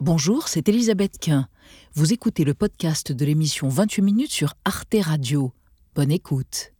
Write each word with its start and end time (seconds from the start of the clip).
Bonjour, 0.00 0.46
c'est 0.46 0.68
Elisabeth 0.68 1.18
Quint. 1.20 1.48
Vous 1.94 2.12
écoutez 2.12 2.44
le 2.44 2.54
podcast 2.54 3.10
de 3.10 3.24
l'émission 3.24 3.68
28 3.68 4.02
minutes 4.02 4.30
sur 4.30 4.54
Arte 4.64 4.94
Radio. 5.00 5.52
Bonne 5.96 6.12
écoute. 6.12 6.72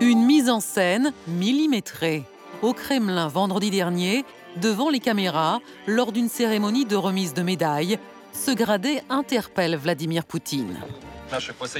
Une 0.00 0.26
mise 0.26 0.50
en 0.50 0.58
scène 0.58 1.12
millimétrée. 1.28 2.24
Au 2.62 2.72
Kremlin 2.72 3.28
vendredi 3.28 3.70
dernier, 3.70 4.24
devant 4.60 4.90
les 4.90 4.98
caméras, 4.98 5.60
lors 5.86 6.10
d'une 6.10 6.28
cérémonie 6.28 6.84
de 6.84 6.96
remise 6.96 7.32
de 7.32 7.42
médailles, 7.42 7.96
ce 8.32 8.50
gradé 8.50 9.02
interpelle 9.08 9.76
Vladimir 9.76 10.24
Poutine. 10.24 10.80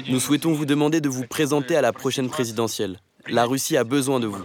Nous 0.08 0.20
souhaitons 0.20 0.52
vous 0.52 0.64
demander 0.64 1.00
de 1.00 1.08
vous 1.08 1.26
présenter 1.26 1.74
à 1.74 1.80
la 1.80 1.92
prochaine 1.92 2.28
présidentielle. 2.28 3.00
La 3.26 3.46
Russie 3.46 3.76
a 3.76 3.82
besoin 3.82 4.20
de 4.20 4.28
vous. 4.28 4.44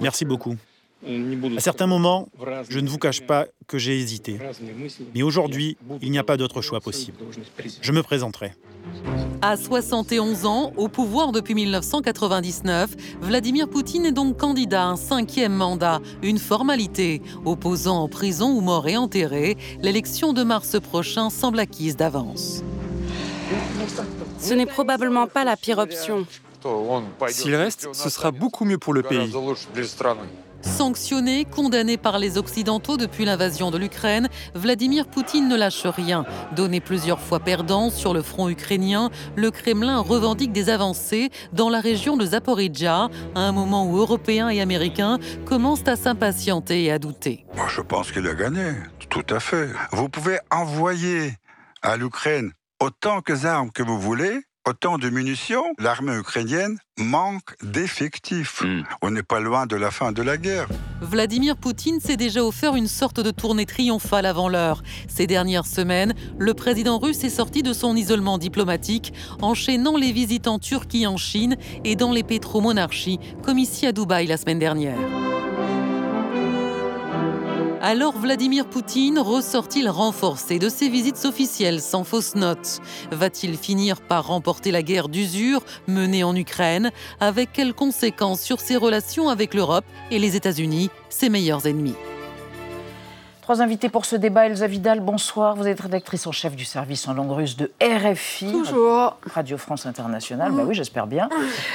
Merci 0.00 0.24
beaucoup. 0.24 0.56
À 1.56 1.60
certains 1.60 1.86
moments, 1.86 2.28
je 2.68 2.78
ne 2.78 2.88
vous 2.88 2.98
cache 2.98 3.20
pas 3.22 3.46
que 3.66 3.78
j'ai 3.78 3.98
hésité. 3.98 4.38
Mais 5.14 5.22
aujourd'hui, 5.22 5.76
il 6.02 6.10
n'y 6.10 6.18
a 6.18 6.24
pas 6.24 6.36
d'autre 6.36 6.62
choix 6.62 6.80
possible. 6.80 7.18
Je 7.80 7.92
me 7.92 8.02
présenterai. 8.02 8.52
À 9.42 9.56
71 9.56 10.46
ans, 10.46 10.72
au 10.76 10.88
pouvoir 10.88 11.32
depuis 11.32 11.54
1999, 11.54 12.94
Vladimir 13.20 13.68
Poutine 13.68 14.06
est 14.06 14.12
donc 14.12 14.38
candidat 14.38 14.84
à 14.84 14.86
un 14.86 14.96
cinquième 14.96 15.54
mandat, 15.54 16.00
une 16.22 16.38
formalité. 16.38 17.20
Opposant 17.44 18.02
en 18.02 18.08
prison 18.08 18.50
ou 18.50 18.60
mort 18.60 18.88
et 18.88 18.96
enterré, 18.96 19.56
l'élection 19.82 20.32
de 20.32 20.42
mars 20.42 20.80
prochain 20.80 21.28
semble 21.30 21.58
acquise 21.60 21.96
d'avance. 21.96 22.62
Ce 24.38 24.54
n'est 24.54 24.66
probablement 24.66 25.26
pas 25.26 25.44
la 25.44 25.56
pire 25.56 25.78
option. 25.78 26.26
S'il 27.28 27.54
reste, 27.54 27.88
ce 27.92 28.08
sera 28.08 28.30
beaucoup 28.30 28.64
mieux 28.64 28.78
pour 28.78 28.94
le 28.94 29.02
pays. 29.02 29.30
Sanctionné, 30.64 31.44
condamné 31.44 31.96
par 31.96 32.18
les 32.18 32.38
Occidentaux 32.38 32.96
depuis 32.96 33.24
l'invasion 33.24 33.70
de 33.70 33.78
l'Ukraine, 33.78 34.28
Vladimir 34.54 35.06
Poutine 35.06 35.48
ne 35.48 35.56
lâche 35.56 35.86
rien. 35.86 36.24
Donné 36.56 36.80
plusieurs 36.80 37.20
fois 37.20 37.38
perdant 37.38 37.90
sur 37.90 38.14
le 38.14 38.22
front 38.22 38.48
ukrainien, 38.48 39.10
le 39.36 39.50
Kremlin 39.50 40.00
revendique 40.00 40.52
des 40.52 40.70
avancées 40.70 41.30
dans 41.52 41.68
la 41.68 41.80
région 41.80 42.16
de 42.16 42.26
Zaporizhia, 42.26 43.08
à 43.34 43.40
un 43.40 43.52
moment 43.52 43.86
où 43.86 43.98
Européens 43.98 44.48
et 44.48 44.60
Américains 44.60 45.18
commencent 45.44 45.86
à 45.86 45.96
s'impatienter 45.96 46.84
et 46.84 46.92
à 46.92 46.98
douter. 46.98 47.44
Moi, 47.54 47.66
je 47.68 47.82
pense 47.82 48.10
qu'il 48.10 48.26
a 48.26 48.34
gagné, 48.34 48.72
tout 49.10 49.26
à 49.30 49.40
fait. 49.40 49.68
Vous 49.92 50.08
pouvez 50.08 50.38
envoyer 50.50 51.34
à 51.82 51.96
l'Ukraine 51.96 52.52
autant 52.80 53.20
d'armes 53.20 53.70
que 53.70 53.82
vous 53.82 54.00
voulez, 54.00 54.40
autant 54.66 54.98
de 54.98 55.10
munitions, 55.10 55.64
l'armée 55.78 56.16
ukrainienne 56.16 56.78
manque 56.98 57.56
d'effectifs. 57.62 58.62
Hmm. 58.62 58.82
On 59.02 59.10
n'est 59.10 59.22
pas 59.22 59.40
loin 59.40 59.66
de 59.66 59.76
la 59.76 59.90
fin 59.90 60.12
de 60.12 60.22
la 60.22 60.36
guerre. 60.36 60.68
Vladimir 61.00 61.56
Poutine 61.56 62.00
s'est 62.00 62.16
déjà 62.16 62.44
offert 62.44 62.76
une 62.76 62.86
sorte 62.86 63.20
de 63.20 63.30
tournée 63.30 63.66
triomphale 63.66 64.26
avant 64.26 64.48
l'heure. 64.48 64.82
Ces 65.08 65.26
dernières 65.26 65.66
semaines, 65.66 66.14
le 66.38 66.54
président 66.54 66.98
russe 66.98 67.24
est 67.24 67.30
sorti 67.30 67.62
de 67.62 67.72
son 67.72 67.96
isolement 67.96 68.38
diplomatique, 68.38 69.12
enchaînant 69.42 69.96
les 69.96 70.12
visites 70.12 70.46
en 70.46 70.58
Turquie 70.58 71.06
en 71.06 71.16
Chine 71.16 71.56
et 71.84 71.96
dans 71.96 72.12
les 72.12 72.22
pétromonarchies, 72.22 73.20
comme 73.42 73.58
ici 73.58 73.86
à 73.86 73.92
Dubaï 73.92 74.26
la 74.26 74.36
semaine 74.36 74.58
dernière. 74.58 74.98
Alors 77.86 78.16
Vladimir 78.16 78.64
Poutine 78.64 79.18
ressort-il 79.18 79.90
renforcé 79.90 80.58
de 80.58 80.70
ses 80.70 80.88
visites 80.88 81.22
officielles 81.26 81.82
sans 81.82 82.02
fausse 82.02 82.34
note 82.34 82.80
Va-t-il 83.12 83.58
finir 83.58 84.00
par 84.00 84.28
remporter 84.28 84.70
la 84.70 84.82
guerre 84.82 85.10
d'usure 85.10 85.62
menée 85.86 86.24
en 86.24 86.34
Ukraine? 86.34 86.92
Avec 87.20 87.52
quelles 87.52 87.74
conséquences 87.74 88.40
sur 88.40 88.58
ses 88.58 88.76
relations 88.76 89.28
avec 89.28 89.52
l'Europe 89.52 89.84
et 90.10 90.18
les 90.18 90.34
États-Unis, 90.34 90.88
ses 91.10 91.28
meilleurs 91.28 91.66
ennemis? 91.66 91.92
Trois 93.44 93.60
invités 93.60 93.90
pour 93.90 94.06
ce 94.06 94.16
débat. 94.16 94.46
Elsa 94.46 94.66
Vidal, 94.66 95.00
bonsoir. 95.00 95.54
Vous 95.54 95.68
êtes 95.68 95.78
rédactrice 95.78 96.26
en 96.26 96.32
chef 96.32 96.56
du 96.56 96.64
service 96.64 97.06
en 97.08 97.12
langue 97.12 97.30
russe 97.30 97.58
de 97.58 97.72
RFI. 97.78 98.50
Toujours. 98.50 99.18
Radio 99.34 99.58
France 99.58 99.84
Internationale. 99.84 100.50
Bah 100.52 100.62
oui, 100.66 100.74
j'espère 100.74 101.06
bien. 101.06 101.28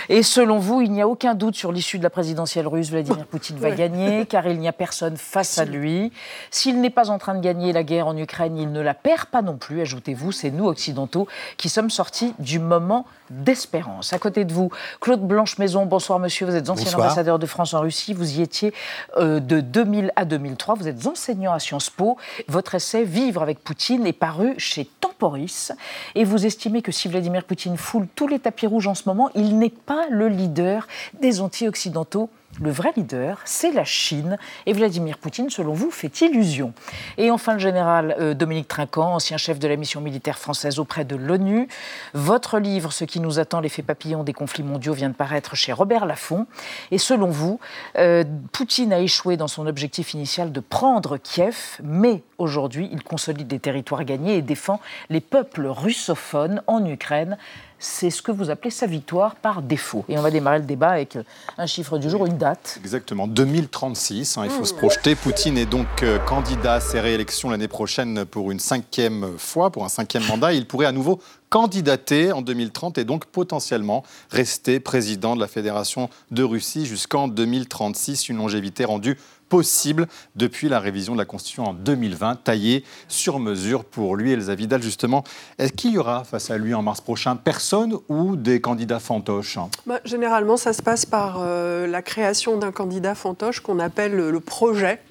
Et 0.09 0.23
selon 0.23 0.57
vous, 0.57 0.81
il 0.81 0.91
n'y 0.91 0.99
a 1.03 1.07
aucun 1.07 1.35
doute 1.35 1.53
sur 1.53 1.71
l'issue 1.71 1.99
de 1.99 2.03
la 2.03 2.09
présidentielle 2.09 2.67
russe. 2.67 2.89
Vladimir 2.89 3.23
Poutine 3.29 3.57
va 3.57 3.69
gagner, 3.69 4.25
car 4.25 4.47
il 4.47 4.57
n'y 4.57 4.67
a 4.67 4.73
personne 4.73 5.15
face 5.15 5.59
à 5.59 5.65
lui. 5.65 6.11
S'il 6.49 6.81
n'est 6.81 6.89
pas 6.89 7.11
en 7.11 7.19
train 7.19 7.35
de 7.35 7.39
gagner 7.39 7.71
la 7.71 7.83
guerre 7.83 8.07
en 8.07 8.17
Ukraine, 8.17 8.57
il 8.57 8.71
ne 8.71 8.81
la 8.81 8.95
perd 8.95 9.25
pas 9.27 9.43
non 9.43 9.55
plus. 9.55 9.81
Ajoutez-vous, 9.81 10.31
c'est 10.31 10.49
nous, 10.49 10.65
occidentaux, 10.65 11.27
qui 11.57 11.69
sommes 11.69 11.91
sortis 11.91 12.33
du 12.39 12.57
moment 12.57 13.05
d'espérance. 13.29 14.11
À 14.11 14.17
côté 14.17 14.43
de 14.43 14.51
vous, 14.51 14.71
Claude 15.01 15.21
Blanche-Maison, 15.21 15.85
bonsoir 15.85 16.17
monsieur. 16.17 16.47
Vous 16.47 16.55
êtes 16.55 16.71
ancien 16.71 16.85
Bonsoir. 16.85 17.05
ambassadeur 17.05 17.37
de 17.37 17.45
France 17.45 17.75
en 17.75 17.81
Russie. 17.81 18.15
Vous 18.15 18.39
y 18.39 18.41
étiez 18.41 18.73
euh, 19.17 19.39
de 19.39 19.61
2000 19.61 20.11
à 20.15 20.25
2003. 20.25 20.73
Vous 20.73 20.87
êtes 20.87 21.05
enseignant 21.05 21.53
à 21.53 21.58
Po. 21.95 22.17
Votre 22.47 22.75
essai 22.75 23.03
Vivre 23.03 23.41
avec 23.41 23.59
Poutine 23.59 24.05
est 24.07 24.13
paru 24.13 24.53
chez 24.57 24.85
Temporis. 24.99 25.71
Et 26.15 26.23
vous 26.23 26.45
estimez 26.45 26.81
que 26.81 26.91
si 26.91 27.07
Vladimir 27.07 27.43
Poutine 27.43 27.77
foule 27.77 28.07
tous 28.15 28.27
les 28.27 28.39
tapis 28.39 28.67
rouges 28.67 28.87
en 28.87 28.95
ce 28.95 29.03
moment, 29.07 29.29
il 29.35 29.57
n'est 29.57 29.69
pas 29.69 30.07
le 30.09 30.27
leader 30.27 30.87
des 31.21 31.41
anti-occidentaux. 31.41 32.29
Le 32.61 32.71
vrai 32.71 32.91
leader, 32.97 33.39
c'est 33.45 33.71
la 33.71 33.85
Chine. 33.85 34.37
Et 34.65 34.73
Vladimir 34.73 35.17
Poutine, 35.17 35.49
selon 35.49 35.73
vous, 35.73 35.91
fait 35.91 36.21
illusion. 36.21 36.73
Et 37.17 37.31
enfin, 37.31 37.53
le 37.53 37.59
général 37.59 38.15
euh, 38.19 38.33
Dominique 38.33 38.67
Trinquant, 38.67 39.13
ancien 39.13 39.37
chef 39.37 39.59
de 39.59 39.67
la 39.67 39.75
mission 39.75 40.01
militaire 40.01 40.37
française 40.37 40.79
auprès 40.79 41.05
de 41.05 41.15
l'ONU. 41.15 41.67
Votre 42.13 42.59
livre, 42.59 42.91
Ce 42.91 43.05
qui 43.05 43.19
nous 43.19 43.39
attend, 43.39 43.61
l'effet 43.61 43.83
papillon 43.83 44.23
des 44.23 44.33
conflits 44.33 44.63
mondiaux, 44.63 44.93
vient 44.93 45.09
de 45.09 45.13
paraître 45.13 45.55
chez 45.55 45.71
Robert 45.71 46.05
Laffont. 46.05 46.47
Et 46.91 46.97
selon 46.97 47.29
vous, 47.29 47.59
euh, 47.97 48.25
Poutine 48.51 48.91
a 48.91 48.99
échoué 48.99 49.37
dans 49.37 49.47
son 49.47 49.67
objectif 49.67 50.13
initial 50.13 50.51
de 50.51 50.59
prendre 50.59 51.17
Kiev, 51.17 51.77
mais 51.83 52.23
aujourd'hui, 52.39 52.89
il 52.91 53.03
consolide 53.03 53.47
des 53.47 53.59
territoires 53.59 54.03
gagnés 54.03 54.37
et 54.37 54.41
défend 54.41 54.81
les 55.09 55.21
peuples 55.21 55.67
russophones 55.67 56.61
en 56.67 56.85
Ukraine. 56.85 57.37
C'est 57.79 58.09
ce 58.09 58.21
que 58.21 58.31
vous 58.31 58.49
appelez 58.49 58.71
sa 58.71 58.87
victoire 58.87 59.35
par 59.35 59.61
défaut. 59.61 60.03
Et 60.09 60.17
on 60.17 60.21
va 60.21 60.31
démarrer 60.31 60.59
le 60.59 60.65
débat 60.65 60.89
avec 60.89 61.15
euh, 61.15 61.23
un 61.57 61.65
chiffre 61.65 61.97
du 61.97 62.09
jour, 62.09 62.25
une 62.25 62.37
date. 62.37 62.77
Exactement, 62.81 63.25
2036, 63.25 64.37
hein, 64.37 64.41
il 64.43 64.51
faut 64.51 64.65
se 64.65 64.73
projeter. 64.73 65.15
Poutine 65.15 65.57
est 65.57 65.65
donc 65.65 66.03
euh, 66.03 66.19
candidat 66.19 66.75
à 66.75 66.79
ses 66.81 66.99
réélections 66.99 67.49
l'année 67.49 67.69
prochaine 67.69 68.25
pour 68.25 68.51
une 68.51 68.59
cinquième 68.59 69.37
fois, 69.37 69.69
pour 69.69 69.85
un 69.85 69.89
cinquième 69.89 70.25
mandat. 70.25 70.51
Il 70.51 70.67
pourrait 70.67 70.87
à 70.87 70.91
nouveau 70.91 71.21
candidater 71.49 72.31
en 72.31 72.41
2030 72.41 72.97
et 72.97 73.05
donc 73.05 73.25
potentiellement 73.25 74.03
rester 74.29 74.79
président 74.79 75.35
de 75.35 75.41
la 75.41 75.47
Fédération 75.47 76.09
de 76.31 76.43
Russie 76.43 76.85
jusqu'en 76.85 77.27
2036, 77.27 78.29
une 78.29 78.37
longévité 78.37 78.85
rendue 78.85 79.17
possible 79.49 80.07
depuis 80.35 80.69
la 80.69 80.79
révision 80.79 81.13
de 81.13 81.17
la 81.17 81.25
Constitution 81.25 81.65
en 81.65 81.73
2020, 81.73 82.43
taillée 82.43 82.83
sur 83.07 83.39
mesure 83.39 83.83
pour 83.83 84.15
lui. 84.15 84.31
Elsa 84.31 84.55
Vidal, 84.55 84.81
justement, 84.81 85.23
est-ce 85.57 85.73
qu'il 85.73 85.91
y 85.91 85.97
aura 85.97 86.23
face 86.23 86.51
à 86.51 86.57
lui 86.57 86.73
en 86.73 86.81
mars 86.81 87.01
prochain 87.01 87.35
personne 87.35 87.95
ou 88.07 88.35
des 88.35 88.61
candidats 88.61 88.99
fantoches? 88.99 89.57
Bah, 89.85 89.99
généralement, 90.05 90.55
ça 90.55 90.73
se 90.73 90.81
passe 90.81 91.05
par 91.05 91.39
euh, 91.41 91.87
la 91.87 92.01
création 92.01 92.57
d'un 92.57 92.71
candidat 92.71 93.15
fantoche 93.15 93.59
qu'on 93.59 93.79
appelle 93.79 94.15
le, 94.15 94.31
le 94.31 94.39
projet 94.39 95.01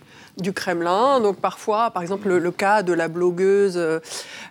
du 0.41 0.53
Kremlin. 0.53 1.21
Donc 1.21 1.37
parfois, 1.37 1.91
par 1.91 2.03
exemple, 2.03 2.29
le, 2.29 2.39
le 2.39 2.51
cas 2.51 2.83
de 2.83 2.93
la 2.93 3.09
blogueuse 3.09 3.75
euh, 3.77 3.99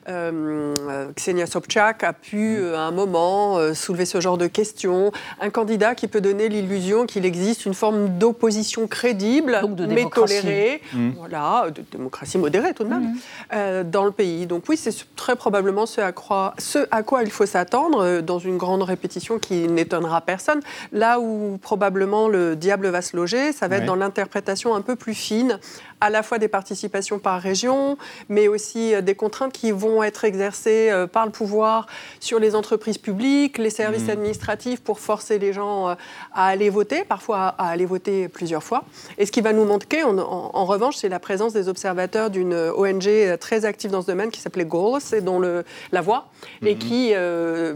euh, 0.09 0.73
Ksenia 1.15 1.45
Sobchak 1.45 2.03
a 2.03 2.13
pu 2.13 2.57
euh, 2.59 2.75
à 2.77 2.81
un 2.81 2.91
moment 2.91 3.57
euh, 3.57 3.73
soulever 3.73 4.05
ce 4.05 4.19
genre 4.21 4.37
de 4.37 4.47
questions. 4.47 5.11
Un 5.41 5.49
candidat 5.49 5.95
qui 5.95 6.07
peut 6.07 6.21
donner 6.21 6.49
l'illusion 6.49 7.05
qu'il 7.05 7.25
existe 7.25 7.65
une 7.65 7.73
forme 7.73 8.17
d'opposition 8.17 8.87
crédible, 8.87 9.59
Donc 9.61 9.75
de 9.75 9.85
mais 9.85 9.95
démocratie. 9.95 10.41
tolérée, 10.41 10.81
Mm. 10.93 11.11
voilà, 11.17 11.67
de 11.73 11.83
démocratie 11.91 12.37
modérée 12.37 12.73
tout 12.73 12.83
de 12.83 12.89
même, 12.89 13.15
euh, 13.53 13.83
dans 13.83 14.05
le 14.05 14.11
pays. 14.11 14.45
Donc 14.45 14.63
oui, 14.69 14.77
c'est 14.77 14.93
très 15.15 15.35
probablement 15.35 15.85
ce 15.85 15.99
à, 16.01 16.11
croire- 16.11 16.53
ce 16.57 16.79
à 16.91 17.03
quoi 17.03 17.23
il 17.23 17.31
faut 17.31 17.45
s'attendre 17.45 18.21
dans 18.21 18.39
une 18.39 18.57
grande 18.57 18.83
répétition 18.83 19.39
qui 19.39 19.67
n'étonnera 19.67 20.21
personne. 20.21 20.59
Là 20.91 21.19
où 21.19 21.57
probablement 21.61 22.27
le 22.29 22.55
diable 22.55 22.87
va 22.87 23.01
se 23.01 23.15
loger, 23.15 23.51
ça 23.51 23.67
va 23.67 23.75
être 23.77 23.81
Ouais. 23.81 23.87
dans 23.87 23.95
l'interprétation 23.95 24.75
un 24.75 24.81
peu 24.81 24.95
plus 24.95 25.13
fine, 25.13 25.59
à 26.01 26.09
la 26.09 26.23
fois 26.23 26.37
des 26.39 26.47
participations 26.47 27.19
par 27.19 27.41
région, 27.41 27.97
mais 28.29 28.47
aussi 28.47 28.93
euh, 28.93 29.01
des 29.01 29.15
contraintes 29.15 29.53
qui 29.53 29.71
vont 29.71 30.03
être 30.03 30.25
exercées 30.25 30.89
euh, 30.91 31.07
par 31.07 31.25
le 31.25 31.31
pouvoir 31.31 31.87
sur 32.19 32.39
les 32.39 32.55
entreprises 32.55 32.97
publiques, 32.97 33.57
les 33.57 33.69
services 33.69 34.03
Mhm. 34.03 34.09
administratifs 34.11 34.81
pour 34.81 34.99
forcer 34.99 35.39
les 35.39 35.53
gens 35.53 35.89
euh, 35.89 35.95
à 36.33 36.47
aller 36.47 36.69
voter, 36.69 37.03
parfois 37.03 37.55
à 37.57 37.69
aller 37.69 37.85
voter 37.85 38.27
plusieurs 38.27 38.63
fois. 38.63 38.83
Et 39.17 39.25
ce 39.25 39.31
qui 39.31 39.41
va 39.41 39.53
nous 39.53 39.65
manquer, 39.65 40.03
en, 40.03 40.17
en- 40.17 40.51
en 40.53 40.65
revanche, 40.65 40.95
c'est 40.97 41.09
la 41.09 41.19
présence 41.19 41.53
des 41.53 41.67
observateurs 41.69 42.29
d'une 42.29 42.53
ONG 42.53 43.37
très 43.39 43.65
active 43.65 43.91
dans 43.91 44.01
ce 44.01 44.07
domaine 44.07 44.29
qui 44.31 44.39
s'appelait 44.41 44.65
Goals, 44.65 45.01
et 45.13 45.21
dont 45.21 45.39
le, 45.39 45.63
la 45.91 46.01
voix, 46.01 46.27
et 46.63 46.73
Mhm. 46.75 46.79
qui 46.79 47.11
euh, 47.13 47.73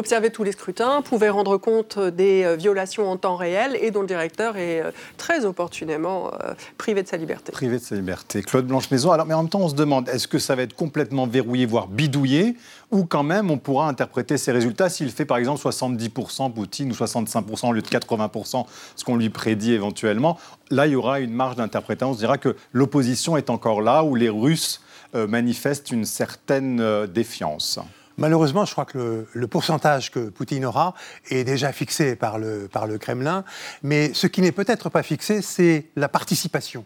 observait 0.00 0.30
tous 0.30 0.44
les 0.44 0.52
scrutins, 0.52 1.02
pouvait 1.02 1.28
rendre 1.28 1.58
compte 1.58 1.98
des 1.98 2.42
euh, 2.42 2.56
violations 2.56 3.10
en 3.10 3.16
temps 3.16 3.36
réel, 3.36 3.76
et 3.80 3.90
dont 3.90 4.00
le 4.00 4.06
directeur 4.06 4.56
est 4.56 4.80
euh, 4.80 4.90
très 5.18 5.44
opportunément 5.44 6.32
euh, 6.42 6.54
privé 6.78 7.02
de 7.02 7.08
sa 7.08 7.18
liberté. 7.18 7.52
Privé 7.52 7.78
de 7.78 7.82
sa 7.82 7.94
liberté. 7.94 8.42
Claude 8.42 8.66
Blanche-Maison, 8.66 9.12
alors, 9.12 9.26
mais 9.26 9.34
en 9.34 9.42
même 9.42 9.50
temps, 9.50 9.60
on 9.60 9.68
se 9.68 9.74
demande, 9.74 10.08
est-ce 10.08 10.26
que 10.26 10.38
ça 10.38 10.54
va 10.54 10.62
être 10.62 10.74
complètement 10.74 11.26
verrouillé, 11.26 11.66
voire 11.66 11.86
bidouillé, 11.86 12.56
ou 12.90 13.04
quand 13.04 13.22
même 13.22 13.50
on 13.50 13.58
pourra 13.58 13.88
interpréter 13.88 14.38
ces 14.38 14.50
résultats 14.50 14.88
s'il 14.88 15.10
fait 15.10 15.24
par 15.24 15.36
exemple 15.36 15.60
70% 15.60 16.52
Poutine 16.52 16.90
ou 16.90 16.94
65% 16.94 17.68
au 17.68 17.72
lieu 17.72 17.82
de 17.82 17.86
80%, 17.86 18.64
ce 18.96 19.04
qu'on 19.04 19.16
lui 19.16 19.30
prédit 19.30 19.74
éventuellement 19.74 20.38
Là, 20.70 20.86
il 20.86 20.92
y 20.92 20.96
aura 20.96 21.20
une 21.20 21.32
marge 21.32 21.56
d'interprétation. 21.56 22.10
On 22.10 22.14
se 22.14 22.18
dira 22.20 22.38
que 22.38 22.56
l'opposition 22.72 23.36
est 23.36 23.50
encore 23.50 23.82
là, 23.82 24.02
où 24.02 24.14
les 24.14 24.28
Russes 24.28 24.80
manifestent 25.12 25.90
une 25.90 26.04
certaine 26.04 27.06
défiance. 27.06 27.80
Malheureusement, 28.20 28.66
je 28.66 28.72
crois 28.72 28.84
que 28.84 29.26
le, 29.32 29.46
pourcentage 29.46 30.10
que 30.10 30.28
Poutine 30.28 30.66
aura 30.66 30.94
est 31.30 31.42
déjà 31.42 31.72
fixé 31.72 32.16
par 32.16 32.38
le, 32.38 32.68
Kremlin. 33.00 33.44
Mais 33.82 34.12
ce 34.12 34.26
qui 34.26 34.42
n'est 34.42 34.52
peut-être 34.52 34.90
pas 34.90 35.02
fixé, 35.02 35.40
c'est 35.40 35.86
la 35.96 36.08
participation. 36.10 36.84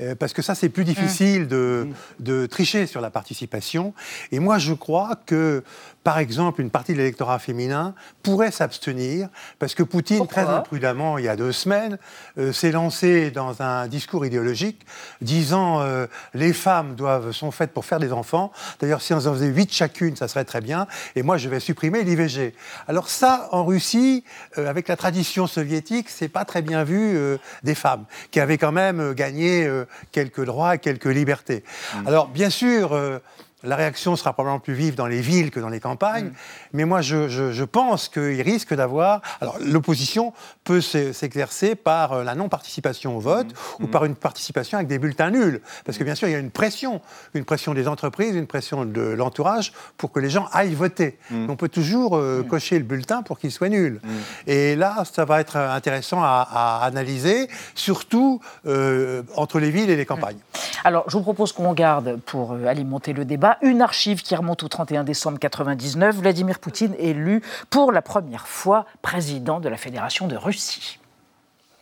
Euh, 0.00 0.14
parce 0.14 0.32
que 0.32 0.42
ça, 0.42 0.54
c'est 0.54 0.68
plus 0.68 0.84
difficile 0.84 1.46
de, 1.46 1.88
de, 2.18 2.46
tricher 2.46 2.86
sur 2.86 3.00
la 3.00 3.10
participation. 3.10 3.94
Et 4.32 4.38
moi, 4.38 4.58
je 4.58 4.72
crois 4.72 5.16
que, 5.26 5.62
par 6.02 6.18
exemple, 6.18 6.60
une 6.60 6.70
partie 6.70 6.92
de 6.92 6.98
l'électorat 6.98 7.38
féminin 7.38 7.94
pourrait 8.22 8.50
s'abstenir, 8.50 9.28
parce 9.58 9.74
que 9.74 9.82
Poutine, 9.82 10.26
très 10.26 10.42
imprudemment, 10.42 11.18
il 11.18 11.24
y 11.24 11.28
a 11.28 11.36
deux 11.36 11.52
semaines, 11.52 11.98
euh, 12.38 12.52
s'est 12.52 12.72
lancé 12.72 13.30
dans 13.30 13.62
un 13.62 13.86
discours 13.86 14.26
idéologique 14.26 14.84
disant 15.20 15.80
euh, 15.80 16.06
les 16.34 16.52
femmes 16.52 16.94
doivent, 16.94 17.32
sont 17.32 17.50
faites 17.50 17.72
pour 17.72 17.84
faire 17.84 18.00
des 18.00 18.12
enfants. 18.12 18.52
D'ailleurs, 18.80 19.00
si 19.00 19.14
on 19.14 19.18
en 19.18 19.32
faisait 19.32 19.46
huit 19.46 19.72
chacune, 19.72 20.16
ça 20.16 20.28
serait 20.28 20.44
très 20.44 20.60
bien. 20.60 20.86
Et 21.14 21.22
moi, 21.22 21.36
je 21.36 21.48
vais 21.48 21.60
supprimer 21.60 22.02
l'IVG. 22.02 22.54
Alors 22.88 23.08
ça, 23.08 23.48
en 23.52 23.64
Russie, 23.64 24.24
avec 24.56 24.88
la 24.88 24.96
tradition 24.96 25.46
soviétique, 25.46 26.08
c'est 26.10 26.28
pas 26.28 26.44
très 26.44 26.62
bien 26.62 26.84
vu 26.84 27.18
des 27.62 27.74
femmes, 27.74 28.04
qui 28.30 28.40
avaient 28.40 28.58
quand 28.58 28.72
même 28.72 29.14
gagné 29.14 29.68
quelques 30.12 30.44
droits 30.44 30.76
quelques 30.78 31.06
libertés. 31.06 31.64
Mm. 31.94 32.08
Alors, 32.08 32.28
bien 32.28 32.50
sûr, 32.50 32.92
euh, 32.92 33.18
la 33.64 33.76
réaction 33.76 34.16
sera 34.16 34.32
probablement 34.32 34.60
plus 34.60 34.74
vive 34.74 34.94
dans 34.94 35.06
les 35.06 35.20
villes 35.20 35.50
que 35.50 35.60
dans 35.60 35.68
les 35.68 35.80
campagnes, 35.80 36.26
mm. 36.26 36.32
mais 36.72 36.84
moi 36.84 37.00
je, 37.00 37.64
pense 37.64 38.08
qu'il 38.08 38.42
risque 38.42 38.74
d'avoir. 38.74 39.20
Alors 39.40 39.56
l'opposition 39.60 40.32
peut 40.64 40.80
s'exercer 40.80 41.74
par 41.74 42.12
euh, 42.12 42.24
la 42.24 42.34
non-participation 42.34 43.16
au 43.16 43.20
vote 43.20 43.48
mm. 43.48 43.84
ou 43.84 43.86
par 43.88 44.04
une 44.04 44.14
participation 44.14 44.78
avec 44.78 44.88
des 44.88 44.98
bulletins 44.98 45.30
nuls. 45.30 45.60
Parce 45.84 45.98
que 45.98 46.04
bien 46.04 46.14
sûr, 46.14 46.28
il 46.28 46.32
y 46.32 46.34
a 46.34 46.38
une 46.38 46.50
pression, 46.50 47.00
une 47.34 47.44
pression 47.44 47.74
des 47.74 47.88
entreprises, 47.88 48.34
une 48.34 48.46
pression 48.46 48.84
de 48.84 49.00
l'entourage 49.00 49.72
pour 49.96 50.12
que 50.12 50.20
les 50.20 50.30
gens 50.30 50.46
aillent 50.52 50.74
voter. 50.74 51.18
Mm. 51.30 51.50
On 51.50 51.56
peut 51.56 51.68
toujours 51.68 52.16
euh, 52.16 52.44
cocher 52.48 52.78
le 52.78 52.84
bulletin 52.84 53.22
pour 53.22 53.38
qu'il 53.38 53.50
soit 53.50 53.68
nul. 53.68 54.00
Et 54.46 54.76
là, 54.76 55.04
ça 55.10 55.24
va 55.24 55.40
être 55.40 55.56
intéressant 55.56 56.20
à, 56.22 56.80
analyser, 56.82 57.48
surtout 57.74 58.40
euh, 58.66 59.22
entre 59.36 59.58
les 59.58 59.70
villes 59.70 59.90
et 59.90 59.96
les 59.96 60.06
campagnes. 60.06 60.38
Alors, 60.84 61.04
je 61.08 61.16
vous 61.16 61.22
propose 61.22 61.52
qu'on 61.52 61.72
garde, 61.72 62.18
pour 62.26 62.54
alimenter 62.66 63.12
le 63.12 63.24
débat, 63.24 63.53
une 63.62 63.82
archive 63.82 64.22
qui 64.22 64.34
remonte 64.34 64.62
au 64.62 64.68
31 64.68 65.04
décembre 65.04 65.34
1999. 65.34 66.16
Vladimir 66.16 66.58
Poutine 66.58 66.94
élu 66.98 67.42
pour 67.70 67.92
la 67.92 68.02
première 68.02 68.48
fois 68.48 68.86
président 69.02 69.60
de 69.60 69.68
la 69.68 69.76
Fédération 69.76 70.26
de 70.26 70.36
Russie. 70.36 70.98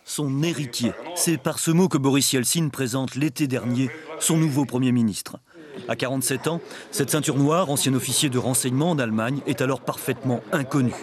Son 0.05 0.43
héritier, 0.43 0.91
c'est 1.15 1.37
par 1.37 1.59
ce 1.59 1.71
mot 1.71 1.87
que 1.87 1.97
Boris 1.97 2.33
Yeltsin 2.33 2.69
présente 2.69 3.15
l'été 3.15 3.47
dernier 3.47 3.89
son 4.19 4.35
nouveau 4.35 4.65
Premier 4.65 4.91
ministre. 4.91 5.37
À 5.87 5.95
47 5.95 6.47
ans, 6.47 6.61
cette 6.91 7.09
ceinture 7.09 7.37
noire, 7.37 7.69
ancien 7.69 7.93
officier 7.93 8.29
de 8.29 8.37
renseignement 8.37 8.91
en 8.91 8.99
Allemagne, 8.99 9.39
est 9.47 9.61
alors 9.61 9.81
parfaitement 9.81 10.41
inconnue. 10.51 10.93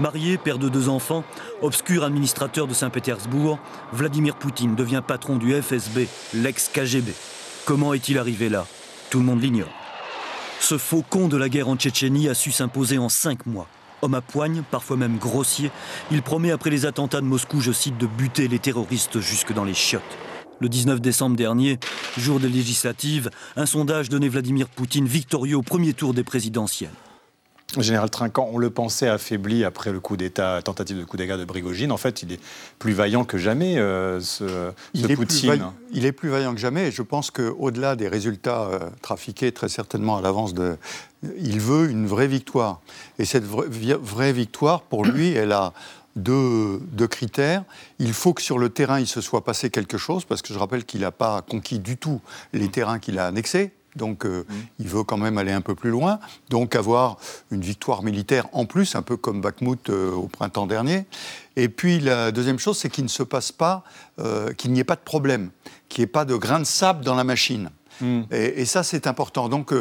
Marié, 0.00 0.38
père 0.38 0.58
de 0.58 0.68
deux 0.68 0.88
enfants, 0.88 1.24
obscur 1.62 2.04
administrateur 2.04 2.66
de 2.66 2.74
Saint-Pétersbourg, 2.74 3.58
Vladimir 3.92 4.36
Poutine 4.36 4.74
devient 4.74 5.02
patron 5.06 5.36
du 5.36 5.60
FSB, 5.60 6.08
l'ex-KGB. 6.34 7.12
Comment 7.64 7.94
est-il 7.94 8.18
arrivé 8.18 8.48
là? 8.48 8.66
Tout 9.10 9.20
le 9.20 9.24
monde 9.24 9.40
l'ignore. 9.40 9.83
Ce 10.66 10.78
faucon 10.78 11.28
de 11.28 11.36
la 11.36 11.50
guerre 11.50 11.68
en 11.68 11.76
Tchétchénie 11.76 12.26
a 12.30 12.32
su 12.32 12.50
s'imposer 12.50 12.96
en 12.96 13.10
cinq 13.10 13.44
mois. 13.44 13.68
Homme 14.00 14.14
à 14.14 14.22
poigne, 14.22 14.62
parfois 14.70 14.96
même 14.96 15.18
grossier, 15.18 15.70
il 16.10 16.22
promet 16.22 16.52
après 16.52 16.70
les 16.70 16.86
attentats 16.86 17.20
de 17.20 17.26
Moscou, 17.26 17.60
je 17.60 17.70
cite, 17.70 17.98
de 17.98 18.06
buter 18.06 18.48
les 18.48 18.58
terroristes 18.58 19.20
jusque 19.20 19.52
dans 19.52 19.64
les 19.64 19.74
chiottes. 19.74 20.02
Le 20.60 20.70
19 20.70 21.02
décembre 21.02 21.36
dernier, 21.36 21.78
jour 22.16 22.40
des 22.40 22.48
législatives, 22.48 23.28
un 23.56 23.66
sondage 23.66 24.08
donnait 24.08 24.30
Vladimir 24.30 24.70
Poutine 24.70 25.04
victorieux 25.04 25.58
au 25.58 25.62
premier 25.62 25.92
tour 25.92 26.14
des 26.14 26.24
présidentielles. 26.24 26.88
Général 27.82 28.10
Trinquant, 28.10 28.48
on 28.52 28.58
le 28.58 28.70
pensait 28.70 29.08
affaibli 29.08 29.64
après 29.64 29.90
le 29.90 29.98
coup 29.98 30.16
d'État, 30.16 30.60
tentative 30.62 30.98
de 30.98 31.04
coup 31.04 31.16
d'État 31.16 31.36
de 31.36 31.44
Brigogine. 31.44 31.90
En 31.90 31.96
fait, 31.96 32.22
il 32.22 32.32
est 32.32 32.40
plus 32.78 32.92
vaillant 32.92 33.24
que 33.24 33.38
jamais, 33.38 33.78
euh, 33.78 34.20
ce, 34.20 34.70
il 34.92 35.10
est 35.10 35.16
Poutine. 35.16 35.50
Plus 35.50 35.60
il 35.92 36.06
est 36.06 36.12
plus 36.12 36.28
vaillant 36.28 36.54
que 36.54 36.60
jamais. 36.60 36.88
Et 36.88 36.90
je 36.92 37.02
pense 37.02 37.30
qu'au-delà 37.30 37.96
des 37.96 38.08
résultats 38.08 38.62
euh, 38.64 38.78
trafiqués 39.02 39.52
très 39.52 39.68
certainement 39.68 40.16
à 40.16 40.22
l'avance, 40.22 40.54
de, 40.54 40.76
il 41.38 41.60
veut 41.60 41.90
une 41.90 42.06
vraie 42.06 42.28
victoire. 42.28 42.80
Et 43.18 43.24
cette 43.24 43.44
vraie, 43.44 44.32
victoire, 44.32 44.82
pour 44.82 45.04
lui, 45.04 45.32
elle 45.32 45.52
a 45.52 45.72
deux, 46.16 46.80
deux, 46.92 47.08
critères. 47.08 47.64
Il 47.98 48.12
faut 48.12 48.34
que 48.34 48.42
sur 48.42 48.58
le 48.58 48.68
terrain, 48.68 49.00
il 49.00 49.08
se 49.08 49.20
soit 49.20 49.44
passé 49.44 49.70
quelque 49.70 49.98
chose, 49.98 50.24
parce 50.24 50.42
que 50.42 50.54
je 50.54 50.58
rappelle 50.58 50.84
qu'il 50.84 51.00
n'a 51.00 51.10
pas 51.10 51.42
conquis 51.42 51.80
du 51.80 51.96
tout 51.96 52.20
les 52.52 52.68
terrains 52.68 53.00
qu'il 53.00 53.18
a 53.18 53.26
annexés. 53.26 53.72
Donc 53.96 54.24
euh, 54.24 54.44
mm. 54.48 54.54
il 54.80 54.88
veut 54.88 55.04
quand 55.04 55.16
même 55.16 55.38
aller 55.38 55.52
un 55.52 55.60
peu 55.60 55.74
plus 55.74 55.90
loin, 55.90 56.18
donc 56.50 56.74
avoir 56.74 57.16
une 57.50 57.60
victoire 57.60 58.02
militaire 58.02 58.46
en 58.52 58.66
plus, 58.66 58.94
un 58.94 59.02
peu 59.02 59.16
comme 59.16 59.40
Bakhmut 59.40 59.90
euh, 59.90 60.12
au 60.12 60.28
printemps 60.28 60.66
dernier. 60.66 61.06
Et 61.56 61.68
puis 61.68 62.00
la 62.00 62.32
deuxième 62.32 62.58
chose, 62.58 62.78
c'est 62.78 62.90
qu'il 62.90 63.04
ne 63.04 63.08
se 63.08 63.22
passe 63.22 63.52
pas, 63.52 63.84
euh, 64.18 64.52
qu'il 64.52 64.72
n'y 64.72 64.80
ait 64.80 64.84
pas 64.84 64.96
de 64.96 65.00
problème, 65.00 65.50
qu'il 65.88 66.02
n'y 66.02 66.04
ait 66.04 66.12
pas 66.12 66.24
de 66.24 66.34
grain 66.34 66.58
de 66.58 66.64
sable 66.64 67.04
dans 67.04 67.14
la 67.14 67.24
machine. 67.24 67.70
Mm. 68.00 68.22
Et, 68.32 68.64
ça, 68.64 68.82
c'est 68.82 69.06
important. 69.06 69.48
Donc, 69.48 69.72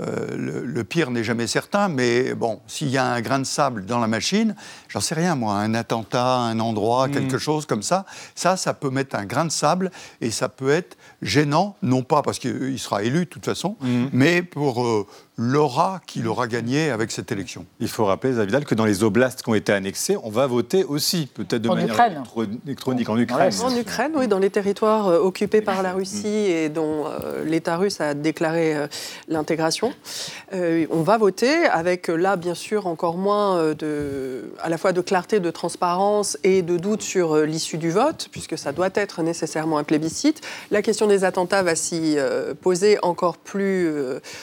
le, 0.00 0.84
pire 0.84 1.10
n'est 1.10 1.24
jamais 1.24 1.46
certain, 1.46 1.88
mais 1.88 2.34
bon, 2.34 2.60
s'il 2.66 2.88
y 2.88 2.98
a 2.98 3.04
un 3.04 3.20
grain 3.20 3.38
de 3.40 3.44
sable 3.44 3.84
dans 3.84 3.98
la 3.98 4.06
machine, 4.06 4.54
j'en 4.88 5.00
sais 5.00 5.14
rien, 5.14 5.34
moi, 5.34 5.54
un 5.54 5.74
attentat, 5.74 6.36
un 6.36 6.60
endroit, 6.60 7.08
mm. 7.08 7.10
quelque 7.12 7.38
chose 7.38 7.66
comme 7.66 7.82
ça, 7.82 8.06
ça, 8.34 8.56
ça 8.56 8.74
peut 8.74 8.90
mettre 8.90 9.16
un 9.16 9.24
grain 9.24 9.44
de 9.44 9.50
sable 9.50 9.90
et 10.20 10.30
ça 10.30 10.48
peut 10.48 10.70
être 10.70 10.96
gênant, 11.22 11.76
non 11.82 12.02
pas 12.02 12.22
parce 12.22 12.38
qu'il 12.38 12.78
sera 12.78 13.02
élu 13.02 13.20
de 13.20 13.24
toute 13.24 13.44
façon, 13.44 13.76
mhm. 13.80 14.10
mais 14.12 14.42
pour 14.42 14.84
euh, 14.84 15.06
l'aura 15.36 16.00
qu'il 16.06 16.26
aura 16.28 16.46
gagné 16.46 16.90
avec 16.90 17.10
cette 17.10 17.32
élection. 17.32 17.66
Il 17.80 17.88
faut 17.88 18.04
rappeler, 18.04 18.34
Zavidal, 18.34 18.64
que 18.64 18.74
dans 18.74 18.84
les 18.84 19.02
oblasts 19.02 19.42
qui 19.42 19.50
ont 19.50 19.54
été 19.54 19.72
annexés, 19.72 20.16
on 20.22 20.30
va 20.30 20.46
voter 20.46 20.84
aussi, 20.84 21.28
peut-être 21.32 21.62
de 21.62 21.68
manière 21.68 21.96
électronique 22.66 23.08
en 23.08 23.18
Ukraine. 23.18 23.52
En 23.62 23.76
Ukraine, 23.76 24.12
oui, 24.14 24.28
dans 24.28 24.38
les 24.38 24.50
territoires 24.50 25.08
euh, 25.08 25.18
occupés 25.18 25.60
par 25.60 25.82
la 25.82 25.92
Russie 25.92 26.28
et 26.28 26.68
dont 26.68 27.06
euh, 27.06 27.44
l'État 27.44 27.76
russe 27.76 28.00
a 28.00 28.14
déclaré 28.14 28.76
euh, 30.52 30.86
on 30.90 31.02
va 31.02 31.18
voter 31.18 31.66
avec 31.66 32.08
là, 32.08 32.36
bien 32.36 32.54
sûr, 32.54 32.86
encore 32.86 33.16
moins 33.16 33.74
de, 33.74 34.52
à 34.60 34.68
la 34.68 34.78
fois 34.78 34.92
de 34.92 35.00
clarté, 35.00 35.40
de 35.40 35.50
transparence 35.50 36.38
et 36.44 36.62
de 36.62 36.76
doute 36.76 37.02
sur 37.02 37.36
l'issue 37.38 37.78
du 37.78 37.90
vote, 37.90 38.28
puisque 38.30 38.58
ça 38.58 38.72
doit 38.72 38.90
être 38.94 39.22
nécessairement 39.22 39.78
un 39.78 39.84
plébiscite. 39.84 40.40
La 40.70 40.82
question 40.82 41.06
des 41.06 41.24
attentats 41.24 41.62
va 41.62 41.74
s'y 41.74 42.16
poser 42.60 42.98
encore 43.02 43.36
plus 43.36 43.90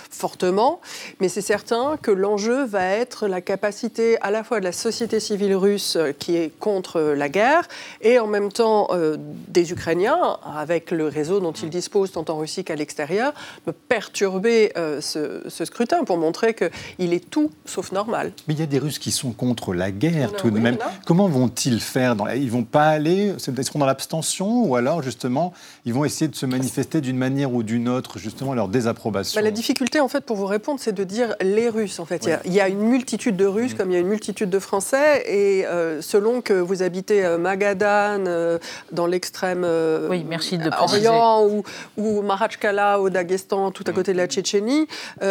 fortement. 0.09 0.79
Mais 1.19 1.29
c'est 1.29 1.41
certain 1.41 1.97
que 2.01 2.11
l'enjeu 2.11 2.65
va 2.65 2.85
être 2.85 3.27
la 3.27 3.41
capacité 3.41 4.17
à 4.21 4.31
la 4.31 4.43
fois 4.43 4.59
de 4.59 4.65
la 4.65 4.71
société 4.71 5.19
civile 5.19 5.55
russe 5.55 5.95
euh, 5.95 6.11
qui 6.11 6.35
est 6.37 6.51
contre 6.59 7.01
la 7.01 7.29
guerre 7.29 7.67
et 8.01 8.19
en 8.19 8.27
même 8.27 8.51
temps 8.51 8.87
euh, 8.91 9.17
des 9.19 9.71
Ukrainiens, 9.71 10.37
avec 10.55 10.91
le 10.91 11.07
réseau 11.07 11.39
dont 11.39 11.51
ils 11.51 11.69
disposent 11.69 12.11
tant 12.11 12.25
en 12.29 12.37
Russie 12.37 12.63
qu'à 12.63 12.75
l'extérieur, 12.75 13.33
de 13.65 13.71
perturber 13.71 14.71
euh, 14.77 15.01
ce, 15.47 15.65
scrutin 15.65 16.03
pour 16.03 16.17
montrer 16.17 16.53
qu'il 16.53 17.13
est 17.13 17.29
tout 17.29 17.51
sauf 17.65 17.91
normal. 17.91 18.31
Mais 18.47 18.53
il 18.53 18.59
y 18.59 18.63
a 18.63 18.67
des 18.67 18.79
Russes 18.79 18.99
qui 18.99 19.11
sont 19.11 19.31
contre 19.31 19.73
la 19.73 19.91
guerre 19.91 20.33
tout 20.33 20.51
de 20.51 20.59
même. 20.59 20.77
Comment 21.05 21.27
vont-ils 21.27 21.79
faire 21.79 22.15
dans... 22.15 22.27
Ils 22.27 22.51
vont 22.51 22.63
pas 22.63 22.87
aller, 22.87 23.33
ils 23.47 23.63
seront 23.65 23.79
dans 23.79 23.85
l'abstention 23.85 24.65
ou 24.65 24.75
alors 24.75 25.01
justement 25.01 25.53
ils 25.85 25.93
vont 25.93 26.05
essayer 26.05 26.27
de 26.27 26.35
se 26.35 26.45
manifester 26.45 27.01
d'une 27.01 27.17
manière 27.17 27.53
ou 27.53 27.63
d'une 27.63 27.89
autre 27.89 28.19
justement 28.19 28.53
leur 28.53 28.67
désapprobation? 28.67 29.39
Bah, 29.39 29.43
la 29.43 29.51
difficulté 29.51 29.99
en 29.99 30.07
fait 30.07 30.21
pour 30.21 30.35
vous 30.35 30.45
répondre 30.45 30.79
c'est 30.79 30.93
de 30.93 31.03
dire 31.03 31.35
les 31.41 31.69
Russes. 31.69 31.99
En 31.99 32.05
fait, 32.05 32.27
il, 32.45 32.53
y 32.53 32.61
a, 32.61 32.67
une 32.67 32.79
multitude 32.79 33.35
de 33.35 33.45
Russes, 33.45 33.73
mm. 33.73 33.77
comme 33.77 33.91
il 33.91 33.93
y 33.93 33.97
a 33.97 33.99
une 33.99 34.07
multitude 34.07 34.49
de 34.49 34.59
Français, 34.59 35.23
et 35.27 35.65
euh, 35.65 36.01
selon 36.01 36.41
que 36.41 36.53
vous 36.53 36.83
habitez 36.83 37.23
euh, 37.23 37.37
Magadan, 37.37 38.25
euh, 38.27 38.59
dans 38.91 39.07
l'extrême 39.07 39.65
oui, 40.09 40.25
merci 40.27 40.57
de 40.57 40.69
Orient, 40.79 41.45
ou, 41.45 41.63
ou 41.97 42.21
Marachkala, 42.21 42.99
au 42.99 43.09
Daghestan, 43.09 43.71
tout 43.71 43.83
à 43.87 43.91
mm. 43.91 43.95
côté 43.95 44.13
de 44.13 44.17
la 44.17 44.27
Tchétchénie, 44.27 44.87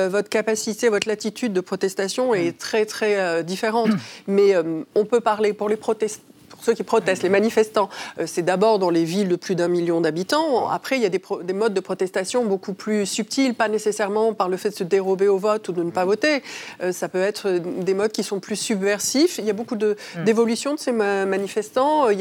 votre 0.08 0.28
capacité, 0.28 0.88
votre 0.88 1.08
latitude 1.08 1.52
de 1.52 1.60
protestation 1.60 2.34
est 2.34 2.50
mm. 2.50 2.56
très 2.58 2.86
très 2.86 3.44
différente. 3.44 3.90
Mais 4.26 4.54
on 4.94 5.04
peut 5.04 5.20
parler 5.20 5.52
pour 5.52 5.68
les 5.68 5.76
protestants 5.76 6.22
ceux 6.64 6.74
qui 6.74 6.82
protestent, 6.82 7.22
les 7.22 7.28
manifestants, 7.28 7.88
euh, 8.18 8.24
c'est 8.26 8.42
d'abord 8.42 8.78
dans 8.78 8.90
les 8.90 9.04
villes 9.04 9.28
de 9.28 9.36
plus 9.36 9.54
d'un 9.54 9.68
million 9.68 10.00
d'habitants. 10.00 10.68
Après, 10.68 10.96
il 10.96 11.02
y 11.02 11.06
a 11.06 11.10
des, 11.10 11.52
modes 11.52 11.74
de 11.74 11.80
protestation 11.80 12.44
beaucoup 12.44 12.72
plus 12.72 13.06
subtils, 13.06 13.54
pas 13.54 13.68
nécessairement 13.68 14.32
par 14.32 14.48
le 14.48 14.56
fait 14.56 14.70
de 14.70 14.74
se 14.74 14.84
dérober 14.84 15.28
au 15.28 15.38
vote 15.38 15.68
ou 15.68 15.72
de 15.72 15.82
ne 15.82 15.90
pas 15.90 16.04
voter. 16.04 16.42
Euh, 16.82 16.92
ça 16.92 17.08
peut 17.08 17.20
être 17.20 17.50
des 17.50 17.94
modes 17.94 18.12
qui 18.12 18.22
sont 18.22 18.40
plus 18.40 18.56
subversifs. 18.56 19.38
Il 19.38 19.44
y 19.44 19.50
a 19.50 19.52
beaucoup 19.52 19.76
mm. 19.76 20.24
d'évolutions 20.24 20.74
de, 20.74 20.78
ces 20.78 20.92
manifestants. 20.92 22.08
Il 22.08 22.20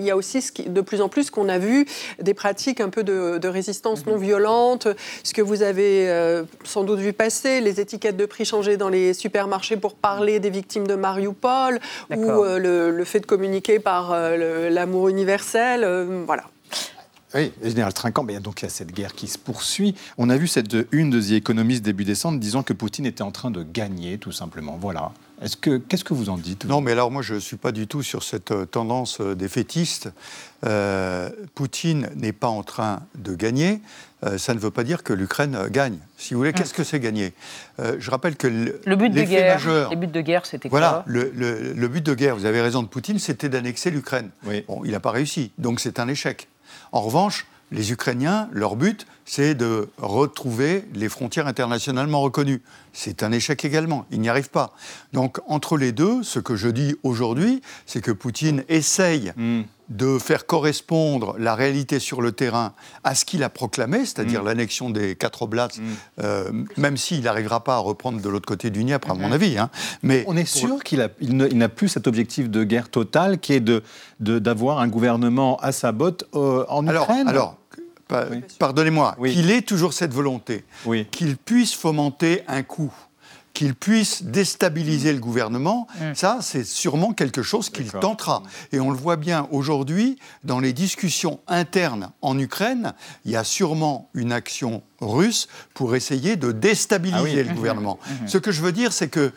y, 0.00 0.10
a, 0.10 0.16
aussi 0.16 0.44
de 0.66 0.80
plus 0.80 1.00
en 1.00 1.08
plus 1.08 1.30
qu'on 1.30 1.48
a 1.48 1.58
vu 1.58 1.86
des 2.20 2.34
pratiques 2.34 2.80
un 2.80 2.88
peu 2.88 3.04
de, 3.04 3.46
résistance 3.46 4.02
mm-hmm. 4.02 4.10
non 4.10 4.16
violente, 4.16 4.88
ce 5.22 5.32
que 5.32 5.42
vous 5.42 5.62
avez 5.62 6.08
euh, 6.08 6.42
sans 6.64 6.82
doute 6.82 6.98
vu 6.98 7.12
passer, 7.12 7.60
les 7.60 7.80
étiquettes 7.80 8.16
de 8.16 8.26
prix 8.26 8.44
changées 8.44 8.76
dans 8.76 8.88
les 8.88 9.14
supermarchés 9.14 9.76
pour 9.76 9.94
parler 9.94 10.40
des 10.40 10.50
victimes 10.50 10.86
de 10.86 10.96
Mariupol, 10.96 11.78
ou 12.10 12.42
le 12.42 13.04
fait 13.04 13.20
de 13.20 13.26
communiquer 13.26 13.75
par 13.78 14.12
euh, 14.12 14.70
l'amour 14.70 15.08
universel. 15.08 15.84
Euh, 15.84 16.24
voilà. 16.26 16.44
Oui, 17.34 17.52
général 17.62 17.92
Trinquant, 17.92 18.24
ben, 18.24 18.40
donc 18.40 18.62
il 18.62 18.64
y 18.64 18.68
a 18.68 18.70
cette 18.70 18.92
guerre 18.92 19.12
qui 19.12 19.26
se 19.26 19.36
poursuit. 19.36 19.94
On 20.16 20.30
a 20.30 20.36
vu 20.36 20.46
cette 20.46 20.74
une 20.92 21.10
de 21.10 21.20
The 21.20 21.32
Economist 21.32 21.82
début 21.82 22.04
décembre 22.04 22.38
disant 22.38 22.62
que 22.62 22.72
Poutine 22.72 23.04
était 23.04 23.22
en 23.22 23.32
train 23.32 23.50
de 23.50 23.62
gagner, 23.62 24.18
tout 24.18 24.32
simplement. 24.32 24.78
Voilà. 24.80 25.12
Est-ce 25.42 25.56
que, 25.56 25.76
qu'est-ce 25.76 26.04
que 26.04 26.14
vous 26.14 26.30
en 26.30 26.38
dites 26.38 26.64
Non, 26.64 26.80
mais 26.80 26.92
alors 26.92 27.10
moi, 27.10 27.20
je 27.20 27.34
ne 27.34 27.38
suis 27.40 27.56
pas 27.56 27.72
du 27.72 27.86
tout 27.86 28.02
sur 28.02 28.22
cette 28.22 28.52
euh, 28.52 28.64
tendance 28.64 29.20
euh, 29.20 29.34
défaitiste. 29.34 30.10
Euh, 30.64 31.28
Poutine 31.54 32.08
n'est 32.16 32.32
pas 32.32 32.48
en 32.48 32.62
train 32.62 33.00
de 33.16 33.34
gagner. 33.34 33.80
ça 34.38 34.54
ne 34.54 34.58
veut 34.58 34.70
pas 34.70 34.82
dire 34.82 35.02
que 35.02 35.12
l'Ukraine 35.12 35.68
gagne. 35.70 35.98
Si 36.16 36.32
vous 36.32 36.40
voulez, 36.40 36.54
qu'est-ce 36.54 36.72
que 36.72 36.82
c'est 36.82 36.98
gagner? 36.98 37.34
Je 37.78 38.10
rappelle 38.10 38.36
que 38.36 38.46
le 38.46 38.96
but 38.96 39.10
de 39.10 39.22
guerre, 39.22 39.60
les 39.90 39.96
buts 39.96 40.06
de 40.06 40.20
guerre, 40.22 40.46
c'était 40.46 40.70
voilà, 40.70 41.04
quoi? 41.04 41.12
le, 41.12 41.30
le, 41.74 41.88
but 41.88 42.04
de 42.04 42.14
guerre, 42.14 42.34
vous 42.34 42.46
avez 42.46 42.62
raison 42.62 42.82
de 42.82 42.88
Poutine, 42.88 43.18
c'était 43.18 43.50
d'annexer 43.50 43.90
l'Ukraine. 43.90 44.30
Bon, 44.42 44.82
il 44.84 44.92
n'a 44.92 45.00
pas 45.00 45.10
réussi, 45.10 45.52
donc 45.58 45.78
c'est 45.78 46.00
un 46.00 46.08
échec. 46.08 46.48
En 46.90 47.02
revanche, 47.02 47.46
les 47.70 47.92
Ukrainiens, 47.92 48.48
leur 48.52 48.76
but, 48.76 49.06
c'est 49.24 49.54
de 49.54 49.88
retrouver 49.98 50.84
les 50.94 51.08
frontières 51.08 51.46
internationalement 51.46 52.20
reconnues. 52.20 52.62
C'est 52.92 53.22
un 53.22 53.32
échec 53.32 53.64
également, 53.64 54.06
ils 54.10 54.20
n'y 54.20 54.28
arrivent 54.28 54.50
pas. 54.50 54.74
Donc 55.12 55.40
entre 55.46 55.76
les 55.76 55.92
deux, 55.92 56.22
ce 56.22 56.38
que 56.38 56.56
je 56.56 56.68
dis 56.68 56.94
aujourd'hui, 57.02 57.60
c'est 57.84 58.00
que 58.00 58.12
Poutine 58.12 58.64
essaye 58.68 59.32
hmm. 59.36 59.62
De 59.88 60.18
faire 60.18 60.46
correspondre 60.46 61.36
la 61.38 61.54
réalité 61.54 61.98
sur 61.98 62.20
le 62.20 62.32
terrain 62.32 62.72
à 63.04 63.14
ce 63.14 63.24
qu'il 63.24 63.42
a 63.42 63.48
proclamé, 63.48 64.00
c'est-à-dire 64.00 64.42
hmm. 64.42 64.46
l'annexion 64.46 64.90
des 64.90 65.14
quatre 65.14 65.42
oblats, 65.42 65.68
hmm. 65.76 65.82
euh, 66.22 66.50
même 66.76 66.96
s'il 66.96 67.22
n'arrivera 67.22 67.62
pas 67.62 67.76
à 67.76 67.78
reprendre 67.78 68.20
de 68.20 68.28
l'autre 68.28 68.46
côté 68.46 68.70
du 68.70 68.82
Dniepr, 68.82 69.10
à 69.10 69.14
mon 69.14 69.30
avis. 69.30 69.58
Hein. 69.58 69.70
Mais 70.02 70.24
On 70.26 70.36
est 70.36 70.44
sûr 70.44 70.82
qu'il 70.82 71.08
n'a 71.30 71.68
plus 71.68 71.88
cet 71.88 72.06
objectif 72.06 72.50
de 72.50 72.64
guerre 72.64 72.88
totale 72.88 73.38
qui 73.38 73.52
est 73.52 73.60
d'avoir 73.60 73.82
de, 74.20 74.38
d'avoir 74.38 74.78
un 74.80 74.88
gouvernement 74.88 75.56
à 75.58 75.72
sa 75.72 75.92
botte 75.92 76.24
euh, 76.34 76.64
en 76.68 76.86
Ukraine 76.86 77.28
alors, 77.28 77.56
pardonnez-moi, 78.58 79.16
qu'il 79.24 79.50
ait 79.50 79.62
toujours 79.62 79.92
cette 79.92 80.12
volonté, 80.12 80.64
qu'il 81.10 81.36
puisse 81.36 81.74
fomenter 81.74 82.42
un 82.48 82.62
coup, 82.62 82.92
qu'il 83.56 83.74
puisse 83.74 84.22
déstabiliser 84.22 85.14
le 85.14 85.18
gouvernement, 85.18 85.86
mm. 85.98 86.14
ça, 86.14 86.40
c'est 86.42 86.62
sûrement 86.62 87.14
quelque 87.14 87.42
chose 87.42 87.70
qu'il 87.70 87.90
tentera. 87.90 88.42
Et 88.70 88.80
on 88.80 88.90
le 88.90 88.98
voit 88.98 89.16
bien 89.16 89.48
aujourd'hui, 89.50 90.18
dans 90.44 90.60
les 90.60 90.74
discussions 90.74 91.40
internes 91.48 92.10
en 92.20 92.38
Ukraine, 92.38 92.92
il 93.24 93.30
y 93.30 93.36
a 93.36 93.44
sûrement 93.44 94.10
une 94.12 94.30
action 94.30 94.82
russe 95.00 95.48
pour 95.72 95.96
essayer 95.96 96.36
de 96.36 96.52
déstabiliser 96.52 97.44
ah 97.46 97.48
le 97.48 97.54
gouvernement. 97.54 97.98
Mm-hmm. 97.98 98.24
Mm-hmm. 98.24 98.28
Ce 98.28 98.36
que 98.36 98.52
je 98.52 98.60
veux 98.60 98.72
dire, 98.72 98.92
c'est 98.92 99.08
que 99.08 99.32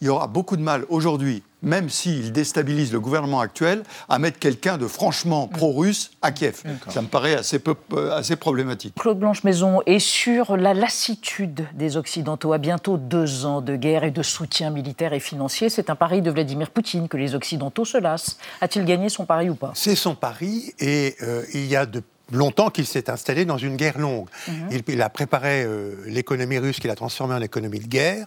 il 0.00 0.06
y 0.06 0.08
aura 0.08 0.26
beaucoup 0.26 0.56
de 0.56 0.62
mal 0.62 0.84
aujourd'hui, 0.88 1.42
même 1.62 1.90
s'il 1.90 2.32
déstabilise 2.32 2.92
le 2.92 3.00
gouvernement 3.00 3.40
actuel, 3.40 3.82
à 4.08 4.18
mettre 4.18 4.38
quelqu'un 4.38 4.78
de 4.78 4.86
franchement 4.86 5.46
mm. 5.46 5.56
pro-russe 5.56 6.10
à 6.22 6.32
Kiev. 6.32 6.62
Ça 6.88 7.02
me 7.02 7.08
paraît 7.08 7.34
assez, 7.34 7.60
euh, 7.92 8.16
assez 8.16 8.36
problématique. 8.36 8.94
Claude 8.94 9.18
Blanche-Maison 9.18 9.82
est 9.86 9.98
sur 9.98 10.56
la 10.56 10.74
lassitude 10.74 11.66
des 11.74 11.96
Occidentaux 11.96 12.52
à 12.52 12.58
bientôt 12.58 12.96
deux 12.96 13.44
ans 13.44 13.60
de 13.60 13.76
guerre 13.76 14.04
et 14.04 14.10
de 14.10 14.22
soutien 14.22 14.70
militaire 14.70 15.12
et 15.12 15.20
financier. 15.20 15.68
C'est 15.68 15.90
un 15.90 15.96
pari 15.96 16.22
de 16.22 16.30
Vladimir 16.30 16.70
Poutine 16.70 17.08
que 17.08 17.16
les 17.16 17.34
Occidentaux 17.34 17.84
se 17.84 17.98
lassent. 17.98 18.38
A-t-il 18.60 18.84
gagné 18.84 19.08
son 19.08 19.26
pari 19.26 19.50
ou 19.50 19.54
pas? 19.54 19.72
C'est 19.74 19.96
son 19.96 20.14
pari 20.14 20.72
et 20.78 21.16
euh, 21.22 21.42
il 21.52 21.66
y 21.66 21.76
a 21.76 21.86
de 21.86 22.02
longtemps 22.32 22.70
qu'il 22.70 22.86
s'est 22.86 23.10
installé 23.10 23.44
dans 23.44 23.58
une 23.58 23.76
guerre 23.76 23.98
longue. 23.98 24.28
Mhm. 24.48 24.80
il, 24.88 25.02
a 25.02 25.08
préparé 25.08 25.64
euh, 25.64 25.94
l'économie 26.06 26.58
russe 26.58 26.80
qu'il 26.80 26.90
a 26.90 26.94
transformée 26.94 27.34
en 27.34 27.42
économie 27.42 27.80
de 27.80 27.86
guerre. 27.86 28.26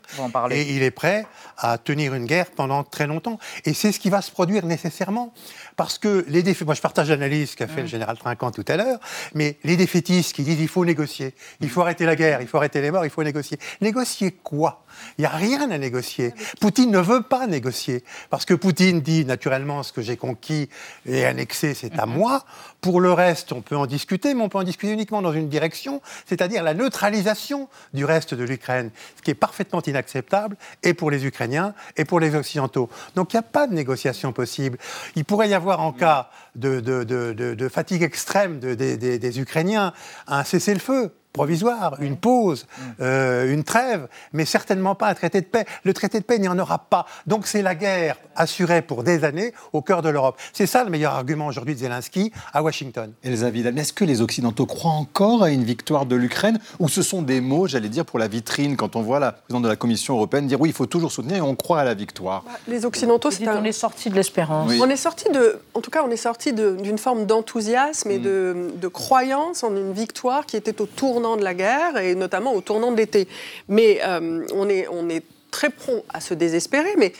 Et 0.52 0.76
il 0.76 0.84
est 0.84 0.92
prêt 0.92 1.26
à 1.58 1.78
tenir 1.78 2.14
une 2.14 2.26
guerre 2.26 2.52
pendant 2.52 2.84
très 2.84 3.08
longtemps. 3.08 3.40
Et 3.66 3.74
c'est 3.74 3.92
ce 3.92 4.00
qui 4.00 4.10
va 4.10 4.22
se 4.22 4.32
produire 4.32 4.66
nécessairement. 4.66 5.34
Parce 5.76 5.98
que 5.98 6.26
les 6.28 6.44
défaitistes, 6.44 6.66
moi 6.66 6.76
je 6.76 6.82
partage 6.82 7.10
l'analyse 7.10 7.56
qu'a 7.56 7.68
fait 7.68 7.82
le 7.82 7.88
général 7.88 8.18
Trinquant 8.18 8.52
tout 8.52 8.66
à 8.68 8.78
l'heure, 8.78 9.00
mais 9.34 9.58
les 9.64 9.76
défaitistes 9.76 10.34
qui 10.36 10.44
disent 10.44 10.60
il 10.60 10.68
faut 10.68 10.86
négocier, 10.86 11.36
il 11.62 11.70
faut 11.70 11.82
arrêter 11.82 12.06
la 12.06 12.16
guerre, 12.16 12.42
il 12.42 12.48
faut 12.48 12.58
arrêter 12.58 12.82
les 12.82 12.92
morts, 12.92 13.06
il 13.06 13.12
faut 13.12 13.24
négocier. 13.24 13.58
Négocier 13.82 14.32
quoi? 14.32 14.83
Il 15.18 15.22
n'y 15.22 15.26
a 15.26 15.32
rien 15.32 15.72
à 15.72 15.78
négocier. 15.78 16.34
Poutine 16.62 16.92
ne 16.92 17.00
veut 17.00 17.24
pas 17.24 17.48
négocier. 17.48 18.04
Parce 18.30 18.46
que 18.46 18.54
Poutine 18.54 19.02
dit 19.02 19.26
naturellement 19.26 19.84
ce 19.84 19.92
que 19.92 20.02
j'ai 20.02 20.18
conquis 20.18 20.70
et 21.06 21.26
annexé, 21.26 21.74
c'est 21.74 21.98
à 21.98 22.06
moi. 22.06 22.46
Pour 22.82 23.02
le 23.02 23.12
reste, 23.12 23.52
on 23.52 23.62
peut 23.62 23.78
en 23.78 23.88
discuter, 23.88 24.34
mais 24.34 24.44
on 24.44 24.50
peut 24.50 24.58
en 24.58 24.64
discuter 24.64 24.94
uniquement 24.94 25.22
dans 25.22 25.34
une 25.34 25.50
direction, 25.50 26.02
c'est-à-dire 26.26 26.64
la 26.64 26.74
neutralisation 26.74 27.70
du 27.94 28.06
reste 28.06 28.34
de 28.34 28.44
l'Ukraine, 28.44 28.92
ce 29.16 29.22
qui 29.22 29.32
est 29.32 29.36
parfaitement 29.36 29.82
inacceptable, 29.82 30.56
et 30.84 30.94
pour 30.94 31.10
les 31.10 31.26
Ukrainiens, 31.26 31.74
et 31.98 32.06
pour 32.06 32.20
les 32.20 32.36
Occidentaux. 32.36 32.90
Donc 33.16 33.34
il 33.34 33.38
n'y 33.38 33.40
a 33.40 33.44
pas 33.44 33.68
de 33.68 33.74
négociation 33.74 34.34
possible. 34.34 34.78
Il 35.16 35.26
pourrait 35.26 35.50
y 35.50 35.54
avoir 35.54 35.64
avoir 35.64 35.80
en 35.80 35.94
cas 35.94 36.30
de, 36.56 37.70
fatigue 37.70 38.04
extrême 38.04 38.60
des 38.60 39.40
Ukrainiens 39.40 39.94
un 40.28 40.44
cessez-le-feu 40.44 41.12
provisoire, 41.34 41.98
une 42.00 42.16
pause, 42.16 42.68
euh, 43.02 43.52
une 43.52 43.64
trêve, 43.64 44.08
mais 44.34 44.46
certainement 44.46 44.94
pas 44.94 45.08
un 45.08 45.16
traité 45.16 45.42
de 45.42 45.48
paix. 45.48 45.66
Le 45.84 45.92
traité 45.92 46.20
de 46.20 46.24
paix, 46.24 46.36
il 46.36 46.42
n'y 46.42 46.48
en 46.48 46.60
aura 46.60 46.78
pas. 46.78 47.08
Donc 47.26 47.48
c'est 47.48 47.64
la 47.64 47.74
guerre 47.74 48.18
assurée 48.36 48.84
pour 48.84 49.04
des 49.04 49.24
années 49.24 49.52
au 49.74 49.82
cœur 49.82 50.04
de 50.04 50.10
l'Europe. 50.10 50.38
C'est 50.54 50.68
ça 50.68 50.84
le 50.84 50.92
meilleur 50.92 51.14
argument 51.14 51.48
aujourd'hui 51.48 51.74
de 51.74 51.80
Zelensky 51.80 52.32
à 52.54 52.62
Washington. 52.62 53.12
Elsa 53.24 53.50
Vidal, 53.50 53.78
est-ce 53.80 53.94
que 53.94 54.06
les 54.06 54.22
Occidentaux 54.22 54.68
croient 54.68 54.92
encore 54.92 55.42
à 55.42 55.50
une 55.50 55.64
victoire 55.64 56.06
de 56.06 56.16
l'Ukraine? 56.16 56.60
Ou 56.80 56.88
ce 56.88 57.02
sont 57.02 57.24
des 57.24 57.42
mots, 57.42 57.66
j'allais 57.66 57.90
dire, 57.90 58.06
pour 58.06 58.20
la 58.20 58.28
vitrine 58.28 58.78
quand 58.78 58.96
on 58.96 59.02
voit 59.02 59.20
la 59.20 59.32
présidente 59.32 59.64
de 59.64 59.70
la 59.70 59.76
Commission 59.76 60.14
européenne 60.14 60.46
dire 60.46 60.62
oui, 60.62 60.70
il 60.70 60.76
faut 60.76 60.86
toujours 60.86 61.12
soutenir 61.12 61.38
et 61.38 61.42
on 61.42 61.56
croit 61.56 61.80
à 61.80 61.84
la 61.84 61.96
victoire? 61.96 62.44
Bah, 62.46 62.52
Les 62.68 62.86
Occidentaux, 62.86 63.32
c'est 63.32 63.48
un... 63.48 63.58
On 63.58 63.64
est 63.64 63.72
sorti 63.72 64.12
de 64.12 64.16
l'espérance. 64.16 64.72
On 64.80 64.90
est 64.90 64.96
sorti 64.96 65.32
de, 65.32 65.60
en 65.74 65.82
tout 65.82 65.90
cas, 65.90 66.04
on 66.06 66.12
est 66.12 66.16
sorti 66.16 66.54
d'une 66.54 67.00
forme 67.00 67.26
d'enthousiasme 67.26 68.12
et 68.12 68.20
mm. 68.20 68.22
de, 68.22 68.72
de 68.80 68.88
croyance 68.88 69.64
en 69.64 69.76
une 69.76 69.94
victoire 69.94 70.46
qui 70.46 70.58
était 70.58 70.80
au 70.80 70.86
tournant 70.86 71.23
de 71.38 71.44
la 71.44 71.54
guerre 71.54 71.98
et 71.98 72.16
notamment 72.16 72.54
au 72.54 72.62
tournant 72.62 72.92
de 72.92 72.98
l'été. 72.98 73.28
Mais 73.68 74.00
euh, 74.04 74.46
on, 74.54 74.70
est, 74.70 74.88
on 74.92 75.10
est 75.10 75.24
très 75.52 75.70
prompt 75.70 76.04
à 76.10 76.20
se 76.20 76.34
désespérer, 76.34 76.94
mais 76.98 77.14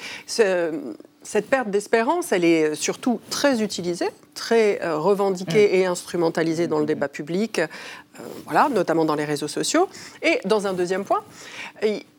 cette 1.24 1.50
perte 1.50 1.70
d'espérance, 1.70 2.32
elle 2.32 2.44
est 2.44 2.76
surtout 2.76 3.22
très 3.30 3.62
utilisée, 3.62 4.10
très 4.34 4.82
euh, 4.82 4.98
revendiquée 4.98 5.70
mm. 5.70 5.76
et 5.76 5.86
instrumentalisée 5.86 6.68
dans 6.68 6.80
le 6.80 6.86
débat 6.86 7.08
public, 7.08 7.60
euh, 7.60 7.68
voilà, 8.44 8.68
notamment 8.70 9.06
dans 9.06 9.16
les 9.16 9.24
réseaux 9.24 9.48
sociaux. 9.48 9.88
Et 10.22 10.40
dans 10.44 10.68
un 10.68 10.74
deuxième 10.74 11.06
point, 11.06 11.24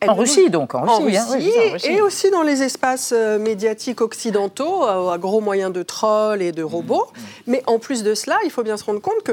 en, 0.07 0.15
Russie 0.15 0.49
donc, 0.49 0.75
en 0.75 1.01
Russie, 1.01 1.19
hein, 1.19 1.77
et 1.85 2.01
aussi 2.01 2.31
dans 2.31 2.43
les 2.43 2.63
espaces 2.63 3.13
médiatiques 3.13 4.01
occidentaux, 4.01 4.85
à 4.85 5.19
gros 5.19 5.41
moyens 5.41 5.73
de 5.73 5.83
trolls 5.83 6.43
et 6.43 6.53
de 6.53 6.63
robots. 6.63 7.09
Mm. 7.15 7.21
Mais 7.49 7.63
en 7.67 7.79
plus 7.79 8.03
de 8.03 8.15
cela, 8.15 8.39
il 8.45 8.51
faut 8.51 8.63
bien 8.63 8.79
se 8.79 8.85
rendre 8.85 9.01
compte 9.03 9.23
que 9.23 9.33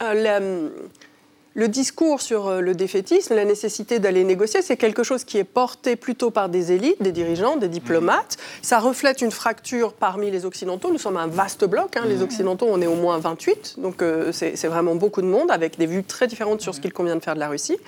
la 0.00 0.40
le 1.54 1.68
discours 1.68 2.20
sur 2.20 2.48
euh, 2.48 2.60
le 2.60 2.74
défaitisme, 2.74 3.34
la 3.34 3.44
nécessité 3.44 3.98
d'aller 3.98 4.24
négocier, 4.24 4.62
c'est 4.62 4.76
quelque 4.76 5.02
chose 5.02 5.24
qui 5.24 5.38
est 5.38 5.44
porté 5.44 5.96
plutôt 5.96 6.30
par 6.30 6.48
des 6.48 6.72
élites, 6.72 7.02
des 7.02 7.12
dirigeants, 7.12 7.56
des 7.56 7.68
diplomates. 7.68 8.38
Ça 8.62 8.78
reflète 8.78 9.20
une 9.20 9.30
fracture 9.30 9.92
parmi 9.92 10.30
les 10.30 10.44
Occidentaux. 10.44 10.90
Nous 10.90 10.98
sommes 10.98 11.16
un 11.16 11.26
vaste 11.26 11.64
bloc. 11.64 11.96
Hein. 11.96 12.04
Les 12.06 12.22
Occidentaux, 12.22 12.66
on 12.70 12.80
est 12.80 12.86
au 12.86 12.94
moins 12.94 13.18
28. 13.18 13.76
Donc 13.78 14.02
euh, 14.02 14.32
c'est 14.32 14.66
vraiment 14.66 14.94
beaucoup 14.94 15.20
de 15.20 15.26
monde 15.26 15.50
avec 15.50 15.78
des 15.78 15.86
vues 15.86 16.04
très 16.04 16.26
différentes 16.26 16.60
sur 16.60 16.74
ce 16.74 16.80
qu'il 16.80 16.92
convient 16.92 17.16
de 17.16 17.22
faire 17.22 17.34
de 17.34 17.40
la 17.40 17.48
Russie. 17.48 17.78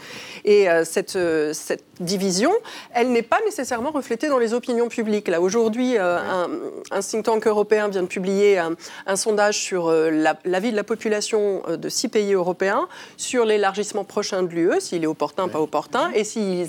Et 0.44 0.68
euh, 0.68 0.84
cette, 0.84 1.18
cette, 1.52 1.84
division, 2.00 2.50
elle 2.92 3.12
n'est 3.12 3.22
pas 3.22 3.38
nécessairement 3.44 3.92
reflétée 3.92 4.28
dans 4.28 4.40
les 4.40 4.52
opinions 4.52 4.88
publiques. 4.88 5.28
Là, 5.28 5.40
aujourd'hui, 5.40 5.96
un, 5.96 6.48
un, 6.90 7.00
think 7.00 7.24
tank 7.24 7.46
européen 7.46 7.86
vient 7.86 8.02
de 8.02 8.08
publier 8.08 8.58
un, 8.58 9.16
sondage 9.16 9.58
sur 9.58 9.92
l'avis 9.92 10.72
de 10.72 10.76
la 10.76 10.82
population 10.82 11.62
de 11.68 11.88
six 11.88 12.08
pays 12.08 12.32
européens 12.32 12.88
sur 13.16 13.44
les 13.44 13.53
l'élargissement 13.56 14.04
prochain 14.04 14.42
de 14.42 14.48
l'UE, 14.48 14.80
s'il 14.80 15.02
est 15.02 15.06
opportun, 15.06 15.48
pas 15.48 15.60
opportun, 15.60 16.10
et 16.14 16.24
s'ils... 16.24 16.68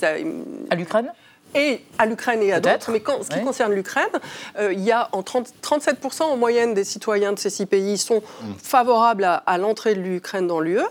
À 0.70 0.76
l'Ukraine 0.76 1.12
et 1.56 1.82
à 1.98 2.06
l'Ukraine 2.06 2.44
et 2.44 2.52
à 2.52 2.60
d'autres. 2.60 2.92
Mais 2.92 3.00
quand, 3.00 3.24
ce 3.24 3.30
qui 3.30 3.42
concerne 3.44 3.74
l'Ukraine, 3.74 4.06
euh, 4.60 4.74
il 4.74 4.82
y 4.82 4.92
a 4.92 5.10
en 5.14 5.24
30, 5.24 5.54
37% 5.64 6.24
en 6.24 6.38
moyenne 6.38 6.74
des 6.74 6.84
citoyens 6.84 7.34
de 7.34 7.40
ces 7.40 7.50
six 7.50 7.66
pays 7.66 7.98
sont 7.98 8.22
mm. 8.42 8.54
favorables 8.62 9.24
à, 9.46 9.58
l'entrée 9.58 9.96
de 9.96 10.02
l'Ukraine 10.02 10.48
dans 10.48 10.60
l'UE. 10.60 10.82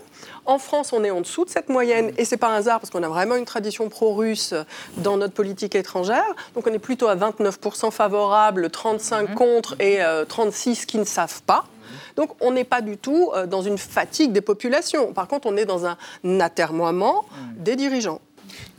En 0.45 0.59
France, 0.59 0.93
on 0.93 1.03
est 1.03 1.11
en 1.11 1.21
dessous 1.21 1.45
de 1.45 1.49
cette 1.49 1.69
moyenne, 1.69 2.11
et 2.17 2.25
c'est 2.25 2.37
pas 2.37 2.49
un 2.49 2.55
hasard 2.55 2.79
parce 2.79 2.91
qu'on 2.91 3.03
a 3.03 3.07
vraiment 3.07 3.35
une 3.35 3.45
tradition 3.45 3.89
pro-russe 3.89 4.53
dans 4.97 5.17
notre 5.17 5.33
politique 5.33 5.75
étrangère. 5.75 6.25
Donc 6.53 6.67
on 6.67 6.73
est 6.73 6.79
plutôt 6.79 7.07
à 7.07 7.15
29% 7.15 7.91
favorables, 7.91 8.69
35 8.69 9.29
mm-hmm. 9.29 9.33
contre 9.33 9.75
et 9.79 9.99
36 10.27 10.81
euh, 10.81 10.85
qui 10.85 10.97
ne 10.97 11.05
savent 11.05 11.41
pas. 11.43 11.65
Donc 12.15 12.31
on 12.41 12.51
n'est 12.51 12.63
pas 12.63 12.81
du 12.81 12.97
tout 12.97 13.31
euh, 13.33 13.45
dans 13.45 13.61
une 13.61 13.77
fatigue 13.77 14.31
des 14.31 14.41
populations. 14.41 15.13
Par 15.13 15.27
contre, 15.27 15.47
on 15.47 15.57
est 15.57 15.65
dans 15.65 15.85
un 15.85 15.97
atermoiement 16.39 17.23
hmm. 17.23 17.63
des 17.63 17.75
dirigeants. 17.75 18.21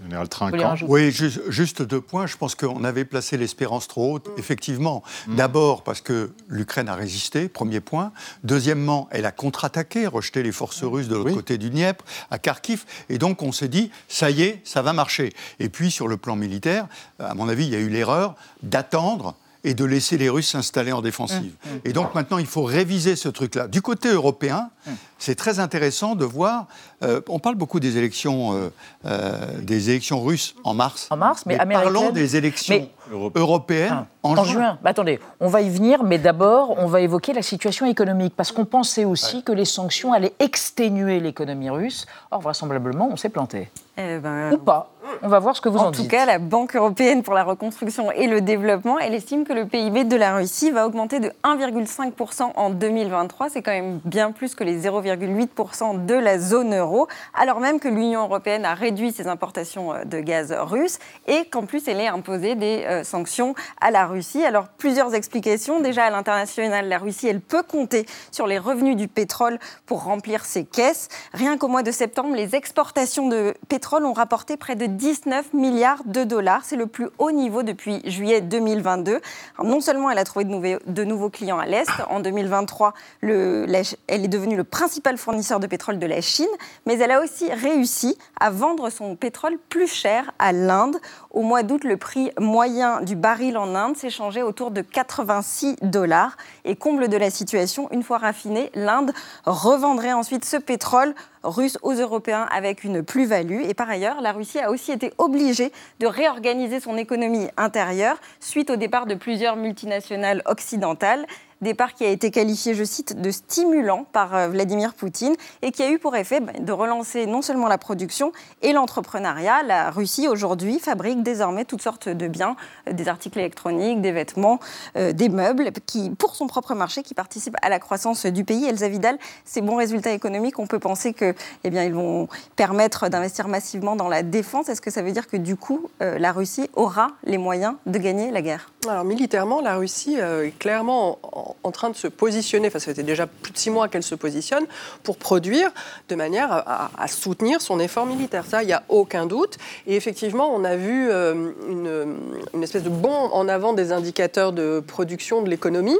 Général 0.02 0.28
Trinquant. 0.28 0.74
Oui, 0.86 1.10
juste, 1.10 1.82
deux 1.82 2.00
points. 2.00 2.26
Je 2.26 2.36
pense 2.36 2.54
qu'on 2.54 2.84
avait 2.84 3.04
placé 3.04 3.36
l'espérance 3.36 3.88
trop 3.88 4.14
haute, 4.14 4.28
effectivement. 4.38 5.02
Hmm. 5.26 5.36
D'abord 5.36 5.82
parce 5.82 6.00
que 6.00 6.30
l'Ukraine 6.48 6.88
a 6.88 6.94
résisté, 6.94 7.48
premier 7.48 7.80
point. 7.80 8.12
Deuxièmement, 8.44 9.08
elle 9.10 9.26
a 9.26 9.32
contre-attaqué, 9.32 10.06
rejeté 10.06 10.42
les 10.42 10.52
forces 10.52 10.84
russes 10.84 11.08
de 11.08 11.16
l'autre 11.16 11.34
côté 11.34 11.58
du 11.58 11.70
Dniepr, 11.70 12.04
à 12.30 12.38
Kharkiv. 12.38 12.84
Et 13.08 13.18
donc 13.18 13.42
on 13.42 13.52
s'est 13.52 13.68
dit, 13.68 13.90
ça 14.08 14.30
y 14.30 14.42
est, 14.42 14.60
ça 14.64 14.82
va 14.82 14.92
marcher. 14.92 15.32
Et 15.60 15.68
puis 15.68 15.90
sur 15.90 16.08
le 16.08 16.16
plan 16.16 16.36
militaire, 16.36 16.86
à 17.18 17.34
mon 17.34 17.48
avis, 17.48 17.64
il 17.64 17.72
y 17.72 17.76
a 17.76 17.80
eu 17.80 17.88
l'erreur 17.88 18.34
d'attendre 18.62 19.34
et 19.66 19.74
de 19.74 19.84
laisser 19.84 20.16
les 20.16 20.28
Russes 20.28 20.50
s'installer 20.52 20.92
en 20.92 21.02
défensive. 21.02 21.52
Et 21.84 21.92
donc 21.92 22.14
maintenant, 22.14 22.38
il 22.38 22.46
faut 22.46 22.62
réviser 22.62 23.16
ce 23.16 23.28
truc-là. 23.28 23.66
Du 23.66 23.82
côté 23.82 24.08
européen, 24.08 24.70
c'est 25.18 25.34
très 25.34 25.58
intéressant 25.58 26.14
de 26.14 26.24
voir. 26.24 26.66
euh, 27.02 27.20
on 27.28 27.38
parle 27.40 27.56
beaucoup 27.56 27.80
des 27.80 27.98
élections, 27.98 28.54
euh, 28.54 28.70
euh, 29.06 29.60
des 29.60 29.90
élections 29.90 30.22
russes 30.22 30.54
en 30.64 30.72
mars. 30.72 31.08
En 31.10 31.16
mars, 31.16 31.44
mais, 31.46 31.56
parlons 31.58 31.74
américaine. 31.88 32.12
des 32.12 32.36
élections 32.36 32.88
Mais- 33.10 33.30
européennes 33.34 34.06
en, 34.22 34.30
En 34.36 34.44
juin. 34.44 34.52
juin. 34.52 34.78
Bah, 34.82 34.90
attendez, 34.90 35.18
on 35.40 35.48
va 35.48 35.60
y 35.62 35.68
venir, 35.70 36.02
mais 36.04 36.18
d'abord, 36.18 36.76
on 36.78 36.86
va 36.86 37.00
évoquer 37.00 37.32
la 37.32 37.42
situation 37.42 37.86
économique, 37.86 38.34
parce 38.36 38.52
qu'on 38.52 38.64
pensait 38.64 39.04
aussi 39.04 39.42
que 39.42 39.52
les 39.52 39.64
sanctions 39.64 40.12
allaient 40.12 40.32
exténuer 40.38 41.18
l'économie 41.20 41.70
russe. 41.70 42.06
Or, 42.30 42.40
vraisemblablement, 42.40 43.08
on 43.10 43.16
s'est 43.16 43.28
planté. 43.28 43.68
Eh 43.98 44.18
ben, 44.18 44.52
Ou 44.52 44.58
pas. 44.58 44.90
On 45.22 45.28
va 45.28 45.38
voir 45.38 45.56
ce 45.56 45.60
que 45.60 45.68
vous 45.68 45.78
en, 45.78 45.86
en 45.88 45.92
tout 45.92 46.02
dites. 46.02 46.10
cas, 46.10 46.26
la 46.26 46.38
Banque 46.38 46.76
européenne 46.76 47.22
pour 47.22 47.34
la 47.34 47.44
reconstruction 47.44 48.10
et 48.12 48.26
le 48.26 48.40
développement, 48.40 48.98
elle 48.98 49.14
estime 49.14 49.44
que 49.44 49.52
le 49.52 49.66
PIB 49.66 50.04
de 50.04 50.16
la 50.16 50.36
Russie 50.36 50.70
va 50.70 50.86
augmenter 50.86 51.20
de 51.20 51.30
1,5% 51.44 52.52
en 52.54 52.70
2023. 52.70 53.48
C'est 53.50 53.62
quand 53.62 53.72
même 53.72 54.00
bien 54.04 54.32
plus 54.32 54.54
que 54.54 54.64
les 54.64 54.80
0,8% 54.80 56.06
de 56.06 56.14
la 56.14 56.38
zone 56.38 56.74
euro, 56.74 57.08
alors 57.34 57.60
même 57.60 57.80
que 57.80 57.88
l'Union 57.88 58.22
européenne 58.22 58.64
a 58.64 58.74
réduit 58.74 59.12
ses 59.12 59.26
importations 59.26 59.92
euh, 59.92 60.04
de 60.04 60.20
gaz 60.20 60.52
russe 60.52 60.98
et 61.26 61.44
qu'en 61.46 61.66
plus 61.66 61.86
elle 61.88 62.00
ait 62.00 62.08
imposé 62.08 62.54
des 62.54 62.84
euh, 62.86 63.04
sanctions 63.04 63.54
à 63.80 63.90
la 63.90 64.06
Russie. 64.06 64.44
Alors 64.44 64.68
plusieurs 64.68 65.14
explications. 65.14 65.80
Déjà 65.80 66.04
à 66.04 66.10
l'international, 66.10 66.88
la 66.88 66.98
Russie, 66.98 67.28
elle 67.28 67.40
peut 67.40 67.62
compter 67.62 68.06
sur 68.30 68.46
les 68.46 68.58
revenus 68.58 68.96
du 68.96 69.08
pétrole 69.08 69.58
pour 69.86 70.04
remplir 70.04 70.44
ses 70.44 70.64
caisses. 70.64 71.08
Rien 71.32 71.58
qu'au 71.58 71.68
mois 71.68 71.82
de 71.82 71.90
septembre, 71.90 72.34
les 72.34 72.54
exportations 72.54 73.28
de 73.28 73.54
pétrole 73.68 74.04
ont 74.04 74.12
rapporté 74.12 74.56
près 74.56 74.76
de 74.76 74.86
19 75.06 75.52
milliards 75.54 76.02
de 76.04 76.24
dollars. 76.24 76.62
C'est 76.64 76.74
le 76.74 76.88
plus 76.88 77.06
haut 77.18 77.30
niveau 77.30 77.62
depuis 77.62 78.00
juillet 78.10 78.40
2022. 78.40 79.20
Alors, 79.56 79.70
non 79.70 79.80
seulement 79.80 80.10
elle 80.10 80.18
a 80.18 80.24
trouvé 80.24 80.44
de, 80.44 81.04
nouveaux- 81.04 81.30
clients 81.30 81.58
à 81.60 81.66
l'Est, 81.66 81.88
en 82.10 82.18
2023, 82.18 82.92
le- 83.20 83.66
la- 83.66 83.82
elle 84.08 84.24
est 84.24 84.28
devenue 84.28 84.56
le 84.56 84.64
principal 84.64 85.16
fournisseur 85.16 85.60
de 85.60 85.68
pétrole 85.68 86.00
de 86.00 86.06
la 86.06 86.20
Chine, 86.20 86.48
mais 86.86 86.98
elle 86.98 87.12
a 87.12 87.20
aussi 87.22 87.48
réussi 87.52 88.18
à 88.40 88.50
vendre 88.50 88.90
son 88.90 89.14
pétrole 89.14 89.58
plus 89.68 89.86
cher 89.86 90.32
à 90.40 90.50
l'Inde. 90.52 90.96
Au 91.30 91.42
mois 91.42 91.62
d'août, 91.62 91.84
le 91.84 91.96
prix 91.96 92.32
moyen 92.40 93.00
du 93.00 93.14
baril 93.14 93.58
en 93.58 93.76
Inde 93.76 93.96
s'échangeait 93.96 94.42
autour 94.42 94.72
de 94.72 94.80
86 94.80 95.76
dollars. 95.82 96.36
Et 96.64 96.74
comble 96.74 97.06
de 97.08 97.16
la 97.16 97.30
situation, 97.30 97.88
une 97.92 98.02
fois 98.02 98.18
raffiné, 98.18 98.70
l'Inde 98.74 99.12
revendrait 99.44 100.12
ensuite 100.14 100.44
ce 100.44 100.56
pétrole 100.56 101.14
russe 101.46 101.78
aux 101.82 101.94
Européens 101.94 102.46
avec 102.50 102.84
une 102.84 103.02
plus-value. 103.02 103.62
Et 103.62 103.74
par 103.74 103.88
ailleurs, 103.88 104.20
la 104.20 104.32
Russie 104.32 104.58
a 104.58 104.70
aussi 104.70 104.92
été 104.92 105.12
obligée 105.18 105.72
de 106.00 106.06
réorganiser 106.06 106.80
son 106.80 106.96
économie 106.96 107.48
intérieure 107.56 108.18
suite 108.40 108.70
au 108.70 108.76
départ 108.76 109.06
de 109.06 109.14
plusieurs 109.14 109.56
multinationales 109.56 110.42
occidentales. 110.46 111.26
Départ 111.62 111.94
qui 111.94 112.04
a 112.04 112.10
été 112.10 112.30
qualifié, 112.30 112.74
je 112.74 112.84
cite, 112.84 113.18
de 113.18 113.30
stimulant 113.30 114.04
par 114.12 114.34
euh, 114.34 114.48
Vladimir 114.48 114.92
Poutine 114.92 115.34
et 115.62 115.72
qui 115.72 115.82
a 115.82 115.90
eu 115.90 115.98
pour 115.98 116.14
effet 116.14 116.40
ben, 116.40 116.62
de 116.62 116.70
relancer 116.70 117.24
non 117.26 117.40
seulement 117.40 117.66
la 117.66 117.78
production 117.78 118.32
et 118.60 118.74
l'entrepreneuriat. 118.74 119.62
La 119.62 119.90
Russie, 119.90 120.28
aujourd'hui, 120.28 120.78
fabrique 120.78 121.22
désormais 121.22 121.64
toutes 121.64 121.80
sortes 121.80 122.10
de 122.10 122.28
biens, 122.28 122.56
euh, 122.88 122.92
des 122.92 123.08
articles 123.08 123.38
électroniques, 123.38 124.02
des 124.02 124.12
vêtements, 124.12 124.60
euh, 124.98 125.12
des 125.12 125.30
meubles, 125.30 125.70
qui, 125.86 126.10
pour 126.10 126.36
son 126.36 126.46
propre 126.46 126.74
marché, 126.74 127.02
qui 127.02 127.14
participent 127.14 127.56
à 127.62 127.70
la 127.70 127.78
croissance 127.78 128.26
du 128.26 128.44
pays. 128.44 128.66
Elsa 128.66 128.88
Vidal, 128.88 129.18
ces 129.46 129.62
bons 129.62 129.76
résultats 129.76 130.12
économiques, 130.12 130.58
on 130.58 130.66
peut 130.66 130.78
penser 130.78 131.14
que, 131.14 131.34
eh 131.64 131.70
bien, 131.70 131.84
ils 131.84 131.94
vont 131.94 132.28
permettre 132.56 133.08
d'investir 133.08 133.48
massivement 133.48 133.96
dans 133.96 134.08
la 134.08 134.22
défense. 134.22 134.68
Est-ce 134.68 134.82
que 134.82 134.90
ça 134.90 135.00
veut 135.00 135.12
dire 135.12 135.26
que, 135.26 135.38
du 135.38 135.56
coup, 135.56 135.88
la 136.00 136.32
Russie 136.32 136.68
aura 136.74 137.08
les 137.24 137.38
moyens 137.38 137.76
de 137.86 137.98
gagner 137.98 138.30
la 138.30 138.42
guerre? 138.42 138.70
Alors 138.88 139.04
militairement, 139.04 139.60
la 139.60 139.76
Russie 139.76 140.16
euh, 140.20 140.46
est 140.46 140.58
clairement 140.58 141.18
en, 141.62 141.70
train 141.72 141.90
de 141.90 141.96
se 141.96 142.06
positionner, 142.06 142.68
enfin 142.68 142.78
ça 142.78 142.94
fait 142.94 143.02
déjà 143.02 143.26
plus 143.26 143.52
de 143.52 143.58
six 143.58 143.70
mois 143.70 143.88
qu'elle 143.88 144.02
se 144.02 144.14
positionne, 144.14 144.64
pour 145.02 145.16
produire 145.16 145.70
de 146.08 146.14
manière 146.14 146.52
à, 146.52 147.08
soutenir 147.08 147.60
son 147.60 147.80
effort 147.80 148.06
militaire. 148.06 148.44
Ça, 148.46 148.62
il 148.62 148.66
n'y 148.66 148.72
a 148.72 148.84
aucun 148.88 149.26
doute. 149.26 149.58
Et 149.86 149.96
effectivement, 149.96 150.54
on 150.54 150.64
a 150.64 150.76
vu 150.76 151.08
euh, 151.10 151.50
une, 151.68 152.62
espèce 152.62 152.82
de 152.82 152.88
bond 152.88 153.10
en 153.10 153.48
avant 153.48 153.72
des 153.72 153.92
indicateurs 153.92 154.52
de 154.52 154.82
production 154.86 155.42
de 155.42 155.50
l'économie, 155.50 155.98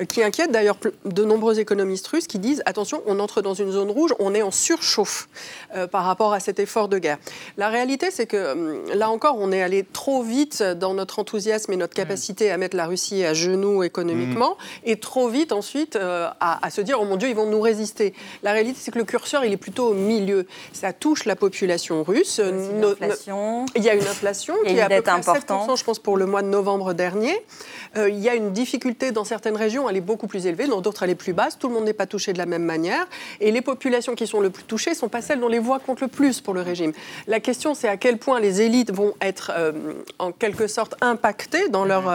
euh, 0.00 0.04
qui 0.04 0.22
inquiète 0.22 0.50
d'ailleurs 0.50 0.76
de 1.04 1.24
nombreux 1.24 1.60
économistes 1.60 2.06
russes 2.08 2.26
qui 2.26 2.38
disent, 2.38 2.62
attention, 2.66 3.02
on 3.06 3.20
entre 3.20 3.40
dans 3.42 3.54
une 3.54 3.70
zone 3.70 3.90
rouge, 3.90 4.14
on 4.18 4.34
est 4.34 4.42
en 4.42 4.50
surchauffe 4.50 5.28
par 5.90 6.04
rapport 6.04 6.32
à 6.32 6.40
cet 6.40 6.60
effort 6.60 6.88
de 6.88 6.98
guerre. 6.98 7.18
La 7.56 7.68
réalité, 7.68 8.10
c'est 8.10 8.26
que 8.26 8.52
hum, 8.52 8.80
là 8.94 9.10
encore, 9.10 9.36
on 9.38 9.52
est 9.52 9.62
allé 9.62 9.84
trop 9.84 10.22
vite 10.22 10.62
dans 10.62 10.94
notre 10.94 11.18
enthousiasme 11.18 11.72
et 11.72 11.76
notre 11.76 11.94
capacité 11.94 12.23
à 12.50 12.56
mettre 12.56 12.76
la 12.76 12.86
Russie 12.86 13.24
à 13.24 13.34
genoux 13.34 13.82
économiquement, 13.82 14.56
et 14.84 14.96
trop 14.96 15.28
vite 15.28 15.52
ensuite 15.52 15.96
euh, 15.96 16.28
à, 16.40 16.64
à 16.64 16.70
se 16.70 16.80
dire, 16.80 16.98
oh 17.00 17.04
mon 17.04 17.16
Dieu, 17.16 17.28
ils 17.28 17.36
vont 17.36 17.46
nous 17.46 17.60
résister. 17.60 18.14
La 18.42 18.52
réalité, 18.52 18.78
c'est 18.80 18.90
que 18.90 18.98
le 18.98 19.04
curseur, 19.04 19.44
il 19.44 19.52
est 19.52 19.58
plutôt 19.58 19.88
au 19.88 19.94
milieu. 19.94 20.46
Ça 20.72 20.92
touche 20.92 21.24
la 21.24 21.36
population 21.36 22.02
russe. 22.02 22.40
Il 23.76 23.82
y 23.82 23.88
a 23.88 23.94
une 23.94 24.06
inflation 24.06 24.56
Il 24.66 24.72
y 24.72 24.80
a 24.80 24.86
qui 24.86 24.92
est 24.92 24.94
à 24.94 24.96
une 24.96 24.96
peu 24.96 25.02
près 25.02 25.12
importante. 25.12 25.70
7%, 25.70 25.78
je 25.78 25.84
pense, 25.84 25.98
pour 25.98 26.16
le 26.16 26.26
mois 26.26 26.42
de 26.42 26.48
novembre 26.48 26.92
dernier. 26.92 27.34
Euh, 27.96 28.08
il 28.08 28.18
y 28.18 28.28
a 28.28 28.34
une 28.34 28.52
difficulté 28.52 29.12
dans 29.12 29.24
certaines 29.24 29.56
régions, 29.56 29.88
elle 29.88 29.96
est 29.96 30.00
beaucoup 30.00 30.26
plus 30.26 30.46
élevée, 30.46 30.66
dans 30.66 30.80
d'autres, 30.80 31.02
elle 31.02 31.10
est 31.10 31.14
plus 31.14 31.32
basse. 31.32 31.58
Tout 31.58 31.68
le 31.68 31.74
monde 31.74 31.84
n'est 31.84 31.92
pas 31.92 32.06
touché 32.06 32.32
de 32.32 32.38
la 32.38 32.46
même 32.46 32.64
manière. 32.64 33.06
Et 33.40 33.50
les 33.50 33.62
populations 33.62 34.14
qui 34.14 34.26
sont 34.26 34.40
le 34.40 34.50
plus 34.50 34.64
touchées 34.64 34.90
ne 34.90 34.96
sont 34.96 35.08
pas 35.08 35.22
celles 35.22 35.40
dont 35.40 35.48
les 35.48 35.58
voix 35.58 35.78
comptent 35.78 36.00
le 36.00 36.08
plus 36.08 36.40
pour 36.40 36.54
le 36.54 36.60
régime. 36.60 36.92
La 37.26 37.40
question, 37.40 37.74
c'est 37.74 37.88
à 37.88 37.96
quel 37.96 38.18
point 38.18 38.40
les 38.40 38.62
élites 38.62 38.92
vont 38.92 39.14
être, 39.20 39.52
euh, 39.56 39.72
en 40.18 40.32
quelque 40.32 40.66
sorte, 40.66 40.94
impactées 41.00 41.68
dans 41.68 41.84
leur 41.84 42.13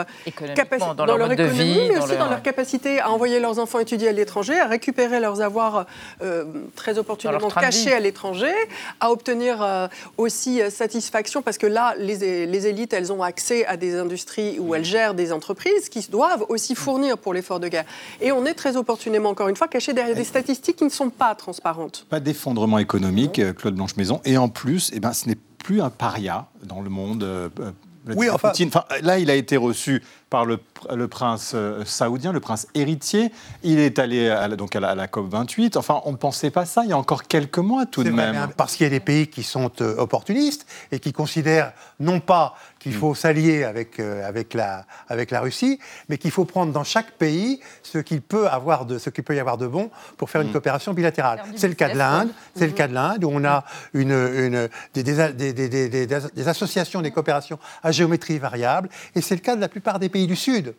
capacité, 0.55 0.95
dans 0.95 1.05
leur 1.17 1.31
économie, 1.31 1.57
vie, 1.57 1.79
mais 1.89 1.95
dans 1.95 2.03
aussi 2.03 2.13
leur- 2.13 2.23
dans 2.25 2.29
leur 2.29 2.41
capacité 2.41 2.99
à 2.99 3.09
envoyer 3.11 3.39
leurs 3.39 3.59
enfants 3.59 3.79
étudier 3.79 4.09
à 4.09 4.11
l'étranger, 4.11 4.59
à 4.59 4.67
récupérer 4.67 5.19
leurs 5.19 5.41
avoirs 5.41 5.85
euh, 6.21 6.45
très 6.75 6.97
opportunément 6.97 7.47
cachés 7.49 7.93
à 7.93 7.99
l'étranger, 7.99 8.53
à 8.99 9.11
obtenir 9.11 9.61
euh, 9.61 9.87
aussi 10.17 10.61
euh, 10.61 10.69
satisfaction, 10.69 11.41
parce 11.41 11.57
que 11.57 11.67
là, 11.67 11.93
les, 11.97 12.45
les 12.45 12.67
élites, 12.67 12.93
elles 12.93 13.11
ont 13.11 13.23
accès 13.23 13.65
à 13.65 13.77
des 13.77 13.95
industries 13.97 14.59
où 14.59 14.75
elles 14.75 14.85
gèrent 14.85 15.13
des 15.13 15.31
entreprises 15.31 15.89
qui 15.89 16.07
doivent 16.09 16.45
aussi 16.49 16.75
fournir 16.75 17.17
pour 17.17 17.33
l'effort 17.33 17.59
de 17.59 17.67
guerre. 17.67 17.85
Et 18.21 18.31
on 18.31 18.45
est 18.45 18.53
très 18.53 18.77
opportunément, 18.77 19.29
encore 19.29 19.47
une 19.49 19.55
fois, 19.55 19.67
caché 19.67 19.93
derrière 19.93 20.15
des 20.15 20.23
statistiques 20.23 20.77
qui 20.77 20.83
ne 20.85 20.89
sont 20.89 21.09
pas 21.09 21.35
transparentes. 21.35 22.05
Pas 22.09 22.19
d'effondrement 22.19 22.77
économique, 22.79 23.41
Claude 23.55 23.75
Blanche-Maison. 23.75 24.21
Et 24.25 24.37
en 24.37 24.49
plus, 24.49 24.91
eh 24.93 24.99
ben, 24.99 25.13
ce 25.13 25.27
n'est 25.27 25.37
plus 25.57 25.81
un 25.81 25.89
paria 25.89 26.47
dans 26.63 26.81
le 26.81 26.89
monde. 26.89 27.23
Oui, 28.15 28.29
enfin- 28.29 28.49
Poutine. 28.49 28.69
Enfin, 28.69 28.85
là, 29.01 29.19
il 29.19 29.29
a 29.29 29.35
été 29.35 29.57
reçu 29.57 30.01
par 30.29 30.45
le, 30.45 30.57
pr- 30.57 30.95
le 30.95 31.07
prince 31.07 31.53
euh, 31.55 31.83
saoudien, 31.85 32.31
le 32.31 32.39
prince 32.39 32.67
héritier. 32.75 33.31
Il 33.63 33.79
est 33.79 33.97
allé 33.99 34.29
à 34.29 34.47
la, 34.47 34.55
donc 34.55 34.75
à 34.75 34.79
la, 34.79 34.89
à 34.89 34.95
la 34.95 35.07
COP 35.07 35.29
28. 35.29 35.75
Enfin, 35.77 36.01
on 36.05 36.11
ne 36.11 36.17
pensait 36.17 36.51
pas 36.51 36.65
ça 36.65 36.83
il 36.83 36.89
y 36.89 36.93
a 36.93 36.97
encore 36.97 37.23
quelques 37.23 37.57
mois 37.57 37.85
tout 37.85 38.03
de 38.03 38.09
vrai, 38.11 38.31
même. 38.31 38.35
hein, 38.35 38.49
parce 38.55 38.75
qu'il 38.75 38.83
y 38.85 38.87
a 38.87 38.91
des 38.91 38.99
pays 38.99 39.27
qui 39.27 39.43
sont 39.43 39.71
euh, 39.81 39.95
opportunistes 39.97 40.65
et 40.91 40.99
qui 40.99 41.13
considèrent 41.13 41.73
non 41.99 42.19
pas 42.19 42.55
qu'il 42.79 42.93
Mm. 42.93 42.99
faut 42.99 43.13
s'allier 43.13 43.63
avec, 43.65 43.99
euh, 43.99 44.25
avec, 44.25 44.53
la, 44.53 44.85
avec 45.09 45.31
la 45.31 45.41
Russie, 45.41 45.79
mais 46.07 46.17
qu'il 46.17 46.31
faut 46.31 46.45
prendre 46.45 46.71
dans 46.71 46.85
chaque 46.85 47.11
pays 47.17 47.59
ce 47.83 47.97
qu'il 47.97 48.21
peut, 48.21 48.47
avoir 48.47 48.85
de, 48.85 48.97
ce 48.97 49.09
qu'il 49.09 49.23
peut 49.25 49.35
y 49.35 49.39
avoir 49.39 49.57
de 49.57 49.67
bon 49.67 49.89
pour 50.15 50.29
faire 50.29 50.39
une 50.41 50.49
Mm. 50.49 50.53
coopération 50.53 50.93
bilatérale. 50.93 51.43
C'est 51.57 51.67
le 51.67 51.73
cas 51.73 51.89
de 51.89 51.97
l'Inde, 51.97 52.29
c'est 52.55 52.67
le 52.67 52.71
cas 52.73 52.87
de 52.87 52.93
l'Inde 52.93 53.23
où 53.25 53.29
on 53.33 53.43
a 53.43 53.65
une, 53.93 54.11
une- 54.11 54.69
des, 54.93 55.03
des- 55.03 55.33
des- 55.33 55.53
des- 55.53 55.67
des- 55.69 55.89
des- 55.89 56.07
des 56.07 56.47
associations 56.47 57.01
des 57.01 57.11
coopérations 57.11 57.59
à 57.83 57.91
géométrie 57.91 58.37
variable, 58.39 58.87
et 59.15 59.21
c'est 59.21 59.35
le 59.35 59.41
cas 59.41 59.55
de 59.57 59.61
la 59.61 59.67
plupart 59.67 59.99
des 59.99 60.07
pays 60.09 60.18
du 60.27 60.35
Sud. 60.35 60.73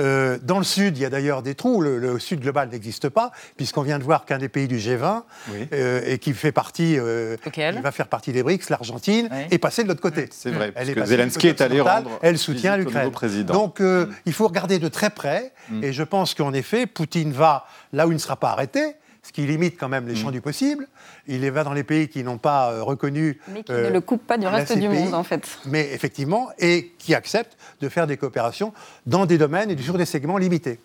Euh, 0.00 0.38
dans 0.42 0.58
le 0.58 0.64
Sud, 0.64 0.98
il 0.98 1.02
y 1.02 1.04
a 1.04 1.10
d'ailleurs 1.10 1.42
des 1.42 1.54
trous. 1.54 1.80
Le, 1.80 1.98
le 1.98 2.18
Sud 2.18 2.40
global 2.40 2.68
n'existe 2.70 3.08
pas, 3.08 3.30
puisqu'on 3.56 3.82
vient 3.82 3.98
de 3.98 4.04
voir 4.04 4.24
qu'un 4.24 4.38
des 4.38 4.48
pays 4.48 4.66
du 4.66 4.78
G20, 4.78 5.22
Oui. 5.52 5.68
euh, 5.72 6.00
et 6.04 6.18
qui 6.18 6.32
fait 6.32 6.50
partie, 6.50 6.98
euh, 6.98 7.36
qui 7.52 7.60
va 7.60 7.92
faire 7.92 8.08
partie 8.08 8.32
des 8.32 8.42
BRICS, 8.42 8.70
l'Argentine, 8.70 9.28
Oui. 9.30 9.38
est 9.50 9.58
passée 9.58 9.84
de 9.84 9.88
l'autre 9.88 10.00
côté. 10.00 10.28
C'est 10.32 10.50
vrai, 10.50 10.66
Elle 10.68 10.72
parce 10.74 10.88
est 10.88 10.94
que 10.94 11.04
Zelensky 11.06 11.48
est 11.48 11.60
allé 11.60 11.80
rendre 11.80 12.18
Elle 12.22 12.38
soutient 12.38 12.76
l'Ukraine. 12.76 13.10
Donc, 13.46 13.80
euh, 13.80 14.06
il 14.26 14.32
faut 14.32 14.48
regarder 14.48 14.78
de 14.80 14.88
très 14.88 15.10
près, 15.10 15.52
et 15.82 15.92
je 15.92 16.02
pense 16.02 16.34
qu'en 16.34 16.52
effet, 16.52 16.86
Poutine 16.86 17.32
va 17.32 17.66
là 17.92 18.06
où 18.06 18.10
il 18.10 18.14
ne 18.14 18.18
sera 18.20 18.36
pas 18.36 18.50
arrêté. 18.50 18.94
Ce 19.24 19.32
qui 19.32 19.46
limite 19.46 19.76
quand 19.80 19.88
même 19.88 20.06
les 20.06 20.14
champs 20.14 20.30
du 20.30 20.42
possible. 20.42 20.86
Il 21.26 21.50
va 21.50 21.64
dans 21.64 21.72
les 21.72 21.82
pays 21.82 22.08
qui 22.08 22.22
n'ont 22.22 22.38
pas 22.38 22.70
euh, 22.70 22.82
reconnu. 22.82 23.40
Mais 23.48 23.62
qui 23.62 23.72
euh, 23.72 23.88
ne 23.88 23.92
le 23.92 24.00
coupe 24.02 24.26
pas 24.26 24.36
du 24.36 24.46
reste 24.46 24.78
du 24.78 24.88
monde, 24.88 25.14
en 25.14 25.24
fait. 25.24 25.48
Mais 25.64 25.90
effectivement, 25.92 26.50
et 26.58 26.92
qui 26.98 27.14
acceptent 27.14 27.56
de 27.80 27.88
faire 27.88 28.06
des 28.06 28.18
coopérations 28.18 28.74
dans 29.06 29.24
des 29.24 29.38
domaines 29.38 29.70
et 29.70 29.78
sur 29.78 29.96
des 29.96 30.04
segments 30.04 30.36
limités. 30.36 30.78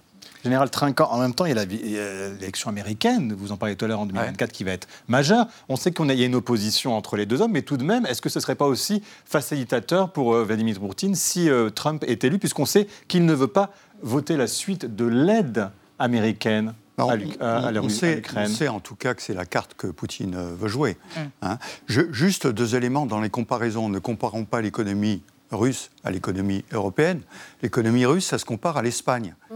Général 0.44 0.70
Trinquant, 0.70 1.10
en 1.12 1.20
même 1.20 1.34
temps, 1.34 1.46
il 1.46 1.56
y 1.56 1.60
a 1.60 1.66
l'élection 1.66 2.70
américaine, 2.70 3.34
vous 3.38 3.52
en 3.52 3.58
parlez 3.58 3.76
tout 3.76 3.84
à 3.86 3.88
l'heure 3.90 4.00
en 4.00 4.06
2024, 4.06 4.52
qui 4.52 4.64
va 4.64 4.72
être 4.72 4.88
majeure. 5.10 5.48
On 5.68 5.76
sait 5.76 5.92
qu'il 5.92 6.10
y 6.12 6.24
a 6.24 6.26
une 6.26 6.36
opposition 6.36 6.96
entre 6.96 7.18
les 7.18 7.26
deux 7.26 7.42
hommes, 7.42 7.52
mais 7.52 7.62
tout 7.62 7.76
de 7.76 7.84
même, 7.84 8.06
est-ce 8.06 8.22
que 8.22 8.30
ce 8.30 8.40
ne 8.40 8.42
serait 8.42 8.56
pas 8.56 8.66
aussi 8.66 9.04
facilitateur 9.26 10.12
pour 10.12 10.34
euh, 10.34 10.44
Vladimir 10.46 10.80
Poutine 10.80 11.16
si 11.16 11.50
euh, 11.50 11.70
Trump 11.70 12.06
est 12.08 12.24
élu, 12.24 12.40
puisqu'on 12.40 12.66
sait 12.66 12.88
qu'il 13.10 13.26
ne 13.26 13.34
veut 13.34 13.48
pas 13.48 13.72
voter 14.02 14.38
la 14.38 14.48
suite 14.48 14.96
de 14.96 15.06
l'aide 15.06 15.70
américaine? 16.00 16.74
On, 17.06 17.10
à 17.10 17.16
l'Uk- 17.16 17.38
à- 17.42 17.68
à 17.68 17.72
la 17.72 17.80
on 17.82 17.84
Ru- 17.84 17.90
à 17.92 17.96
sait, 17.96 18.22
on 18.36 18.46
sait 18.48 18.68
en 18.68 18.80
tout 18.80 18.96
cas 18.96 19.14
que 19.14 19.22
c'est 19.22 19.34
la 19.34 19.46
carte 19.46 19.74
que 19.78 19.88
Poutine 19.88 20.36
euh, 20.36 20.54
veut 20.58 20.68
jouer. 20.68 20.98
Mm. 21.16 21.20
hein. 21.44 21.58
Je- 21.88 22.12
juste 22.12 22.48
deux 22.48 22.76
éléments 22.76 23.06
dans 23.06 23.22
les 23.22 23.30
comparaisons. 23.30 23.90
Ne 23.90 24.00
comparons 24.00 24.46
pas 24.46 24.62
l'économie 24.62 25.22
russe 25.52 25.90
à 26.04 26.12
l'économie 26.12 26.64
européenne. 26.72 27.22
L'économie 27.64 28.06
russe, 28.06 28.26
ça 28.28 28.38
se 28.38 28.46
compare 28.46 28.78
à 28.78 28.82
l'Espagne. 28.82 29.36
Mm. 29.50 29.56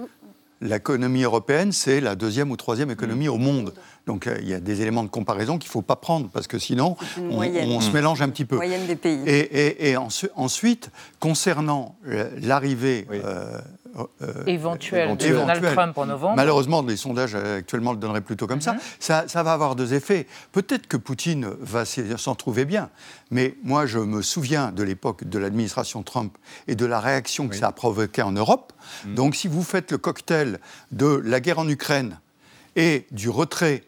L'économie 0.62 1.24
européenne, 1.24 1.74
c'est 1.74 2.00
la 2.00 2.16
deuxième 2.16 2.50
ou 2.50 2.56
troisième 2.56 2.90
économie 2.90 3.28
au 3.28 3.38
monde. 3.38 3.74
Donc 4.08 4.28
euh, 4.28 4.38
il 4.42 4.48
y 4.48 4.54
a 4.54 4.62
des 4.62 4.82
éléments 4.82 5.04
de 5.04 5.10
comparaison 5.10 5.58
qu'il 5.58 5.68
ne 5.68 5.72
faut 5.74 5.82
pas 5.82 5.98
prendre, 5.98 6.30
parce 6.30 6.48
que 6.48 6.58
sinon, 6.58 6.96
on, 7.18 7.82
se 7.82 7.92
mélange 7.92 8.22
un 8.22 8.30
petit 8.30 8.46
peu. 8.46 8.56
Moyenne 8.56 8.88
des 8.88 8.96
pays. 8.96 9.20
Et, 9.28 9.98
ensuite, 10.36 10.90
concernant 11.20 11.96
euh, 12.08 12.30
euh, 13.96 14.46
éventuelle 14.48 15.16
de 15.16 15.30
Donald 15.30 15.64
Trump 15.74 15.98
en 15.98 16.06
novembre. 16.06 16.36
Malheureusement, 16.36 16.82
les 16.82 16.98
sondages 16.98 17.36
actuellement 17.36 17.92
le 17.92 18.00
donneraient 18.00 18.22
plutôt 18.22 18.48
comme 18.48 18.62
ça. 18.62 18.74
Mhm. 18.74 18.80
ça. 19.00 19.26
ça. 19.28 19.44
va 19.44 19.54
avoir 19.54 19.76
deux 19.76 19.94
effets. 19.94 20.28
Peut-être 20.52 20.88
que 20.88 20.98
Poutine 20.98 21.50
va 21.60 21.86
s'en 21.86 22.36
trouver 22.36 22.66
bien, 22.66 22.90
mais 23.30 23.56
moi 23.64 23.86
je 23.86 24.00
me 24.00 24.22
souviens 24.22 24.72
de 24.72 24.84
l'époque 24.84 25.26
de 25.26 25.38
l'administration 25.38 26.02
Trump 26.02 26.38
et 26.68 26.76
de 26.76 26.86
la 26.86 27.00
réaction 27.00 27.48
que 27.48 27.56
ça 27.56 27.68
a 27.68 27.72
provoqué 27.72 28.22
en 28.22 28.32
Europe. 28.32 28.74
Mhm. 29.06 29.16
Donc 29.16 29.36
si 29.36 29.48
vous 29.48 29.64
faites 29.64 29.92
le 29.92 29.98
cocktail 29.98 30.60
de 30.92 31.22
la 31.24 31.40
guerre 31.40 31.60
en 31.60 31.68
Ukraine 31.68 32.20
et 32.76 33.06
du 33.12 33.30
retrait 33.30 33.84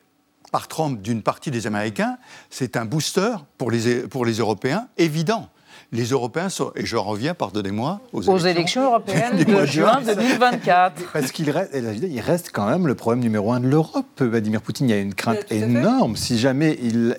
par 0.51 0.67
Trump 0.67 1.01
d'une 1.01 1.21
partie 1.21 1.51
des 1.51 1.67
Américains, 1.67 2.17
c'est 2.49 2.77
un 2.77 2.85
booster 2.85 3.35
pour 3.57 3.71
les, 3.71 4.07
pour 4.07 4.25
les 4.25 4.35
Européens 4.35 4.87
évident 4.97 5.49
les 5.91 6.05
Européens 6.05 6.49
sont, 6.49 6.71
et 6.75 6.85
je 6.85 6.97
reviens, 6.97 7.33
pardonnez-moi, 7.33 8.01
aux, 8.13 8.37
élections, 8.39 8.85
européennes 8.85 9.43
de 9.43 9.65
juin 9.65 10.01
2024. 10.05 11.01
Parce 11.13 11.31
qu'il 11.31 11.49
reste, 11.49 11.71
il 11.73 12.19
reste 12.19 12.49
quand 12.51 12.67
même 12.67 12.87
le 12.87 12.95
problème 12.95 13.23
numéro 13.23 13.51
un 13.53 13.59
de 13.59 13.67
l'Europe. 13.67 14.05
Vladimir 14.19 14.61
Poutine, 14.61 14.89
il 14.89 14.95
y 14.95 14.97
a 14.97 15.01
une 15.01 15.13
crainte 15.13 15.51
énorme. 15.51 16.15
Si 16.15 16.37
jamais 16.37 16.77
il, 16.81 17.15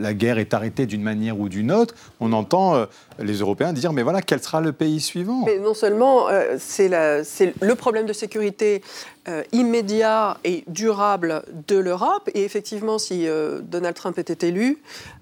la 0.00 0.14
guerre 0.14 0.38
est 0.38 0.54
arrêtée 0.54 0.86
d'une 0.86 1.02
manière 1.02 1.38
ou 1.38 1.48
d'une 1.48 1.72
autre, 1.72 1.94
on 2.20 2.32
entend 2.32 2.74
euh, 2.74 2.86
les 3.18 3.38
Européens 3.38 3.72
dire 3.72 3.92
mais 3.92 4.02
voilà, 4.02 4.22
quel 4.22 4.42
sera 4.42 4.60
le 4.60 4.72
pays 4.72 5.00
suivant? 5.00 5.44
Mais 5.46 5.58
non 5.58 5.74
seulement 5.74 6.28
euh, 6.28 6.56
c'est 6.58 6.88
le 6.88 7.74
problème 7.74 8.06
de 8.06 8.12
sécurité 8.12 8.82
euh, 9.28 9.44
immédiat 9.52 10.36
et 10.42 10.64
durable 10.66 11.44
de 11.68 11.76
l'Europe. 11.76 12.28
Et 12.34 12.42
effectivement, 12.42 12.98
si 12.98 13.28
euh, 13.28 13.60
Donald 13.62 13.94
Trump 13.94 14.18
était 14.18 14.48
élu, 14.48 14.78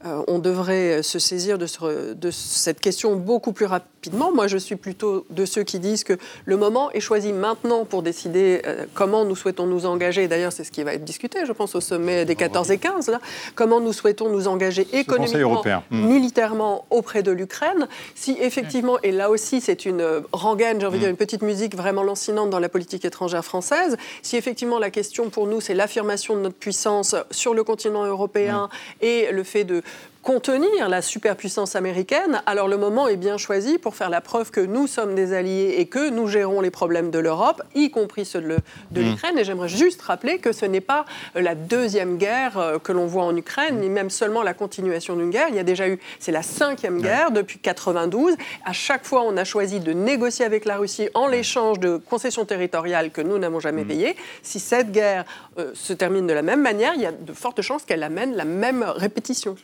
euh, 0.07 0.23
on 0.27 0.39
devrait 0.39 1.03
se 1.03 1.19
saisir 1.19 1.59
de, 1.59 1.67
de, 2.15 2.31
cette 2.31 2.81
question 2.81 3.15
beaucoup 3.17 3.53
plus 3.53 3.67
rapidement. 3.67 4.33
Moi, 4.33 4.47
je 4.47 4.57
suis 4.57 4.77
plutôt 4.77 5.27
de 5.29 5.45
ceux 5.45 5.65
qui 5.65 5.79
disent 5.79 6.05
que 6.05 6.17
le 6.47 6.57
moment 6.57 6.91
est 6.93 7.01
choisi 7.01 7.35
maintenant 7.35 7.85
pour 7.85 8.03
décider 8.03 8.63
comment 8.95 9.27
nous 9.27 9.37
souhaitons 9.37 9.67
nous 9.67 9.85
engager. 9.85 10.29
D'ailleurs, 10.29 10.53
c'est 10.53 10.65
ce 10.65 10.73
qui 10.73 10.83
va 10.83 10.95
être 10.95 11.05
discuté, 11.05 11.41
je 11.45 11.53
pense, 11.53 11.75
au 11.75 11.83
sommet 11.83 12.25
des 12.25 12.37
14 12.37 12.71
et 12.71 12.79
15. 12.79 13.09
Là. 13.09 13.21
Comment 13.55 13.81
nous 13.81 13.93
souhaitons 13.93 14.31
nous 14.31 14.49
engager 14.49 14.87
économiquement, 14.95 15.63
hmm. 15.91 16.07
militairement 16.07 16.87
auprès 16.89 17.23
de 17.23 17.33
l'Ukraine. 17.33 17.87
Si 18.15 18.39
effectivement, 18.41 18.99
et 19.03 19.13
là 19.13 19.29
aussi, 19.29 19.61
c'est 19.61 19.85
une 19.85 20.23
rengaine, 20.33 20.81
j'ai 20.81 20.87
envie 20.87 20.97
de 20.97 21.01
dire, 21.01 21.09
hmm. 21.09 21.11
une 21.11 21.17
petite 21.19 21.43
musique 21.43 21.77
vraiment 21.77 22.03
lancinante 22.03 22.49
dans 22.49 22.61
la 22.61 22.71
politique 22.71 23.05
étrangère 23.05 23.45
française, 23.45 23.90
si 24.23 24.37
effectivement 24.37 24.79
la 24.79 24.91
question 24.91 25.31
pour 25.31 25.47
nous, 25.47 25.61
c'est 25.61 25.75
l'affirmation 25.75 26.37
de 26.37 26.41
notre 26.41 26.57
puissance 26.57 27.15
sur 27.31 27.55
le 27.55 27.65
continent 27.65 28.05
européen 28.05 28.69
et 29.01 29.31
le 29.31 29.45
fait 29.45 29.65
de 29.65 29.83
contenir 30.23 30.89
la 30.89 31.03
superpuissance 31.03 31.77
américaine, 31.77 32.43
alors 32.47 32.69
le 32.69 32.77
moment 32.77 33.09
est 33.09 33.17
bien 33.17 33.39
choisi 33.39 33.79
pour 33.79 33.95
faire 33.95 34.11
la 34.11 34.21
preuve 34.21 34.51
que 34.51 34.61
nous 34.61 34.87
sommes 34.87 35.15
des 35.15 35.33
alliés 35.33 35.77
et 35.79 35.87
que 35.87 36.11
nous 36.11 36.27
gérons 36.27 36.61
les 36.61 36.71
problèmes 36.71 37.11
de 37.11 37.19
l'Europe, 37.19 37.63
y 37.75 37.91
compris 37.91 38.25
ceux 38.25 38.41
de 38.41 38.57
mmh. 38.57 39.01
l'Ukraine. 39.01 39.39
Et 39.39 39.45
j'aimerais 39.45 39.69
juste 39.69 40.03
rappeler 40.03 40.39
que 40.39 40.53
ce 40.53 40.67
n'est 40.67 40.81
pas 40.81 41.05
euh, 41.37 41.41
la 41.41 41.55
deuxième 41.55 42.19
guerre 42.19 42.59
euh, 42.59 42.79
que 42.79 42.93
l'on 42.93 43.07
voit 43.07 43.25
en 43.25 43.35
Ukraine, 43.37 43.81
ni 43.81 43.89
même 43.89 44.11
seulement 44.11 44.43
la 44.43 44.53
continuation 44.53 45.17
d'une 45.17 45.31
guerre. 45.31 45.49
Il 45.49 45.55
y 45.55 45.59
a 45.59 45.65
déjà 45.65 45.89
eu, 45.89 45.99
c'est 46.19 46.33
la 46.33 46.43
cinquième 46.43 47.01
guerre 47.01 47.31
depuis 47.31 47.59
92. 47.59 48.35
À 48.65 48.73
chaque 48.73 49.07
fois, 49.07 49.23
on 49.27 49.37
a 49.37 49.45
choisi 49.45 49.81
de 49.81 49.93
négocier 49.93 50.45
avec 50.45 50.65
la 50.65 50.77
Russie 50.77 51.09
en 51.15 51.29
l'échange 51.29 51.79
de 51.79 51.97
concessions 51.97 52.45
territoriales 52.45 53.11
que 53.11 53.23
nous 53.23 53.39
n'avons 53.39 53.61
jamais 53.61 53.85
mmh. 53.85 53.89
payées. 53.89 54.17
Si 54.43 54.61
cette 54.61 54.93
guerre 54.93 55.25
euh, 55.59 55.71
se 55.75 55.93
termine 55.93 56.27
de 56.27 56.33
la 56.33 56.43
même 56.43 56.61
manière, 56.61 56.93
il 56.95 57.01
y 57.01 57.07
a 57.07 57.13
de 57.13 57.33
fortes 57.33 57.63
chances 57.63 57.85
qu'elle 57.85 58.03
amène 58.03 58.37
la 58.37 58.45
même 58.45 58.85
répétition. 58.85 59.57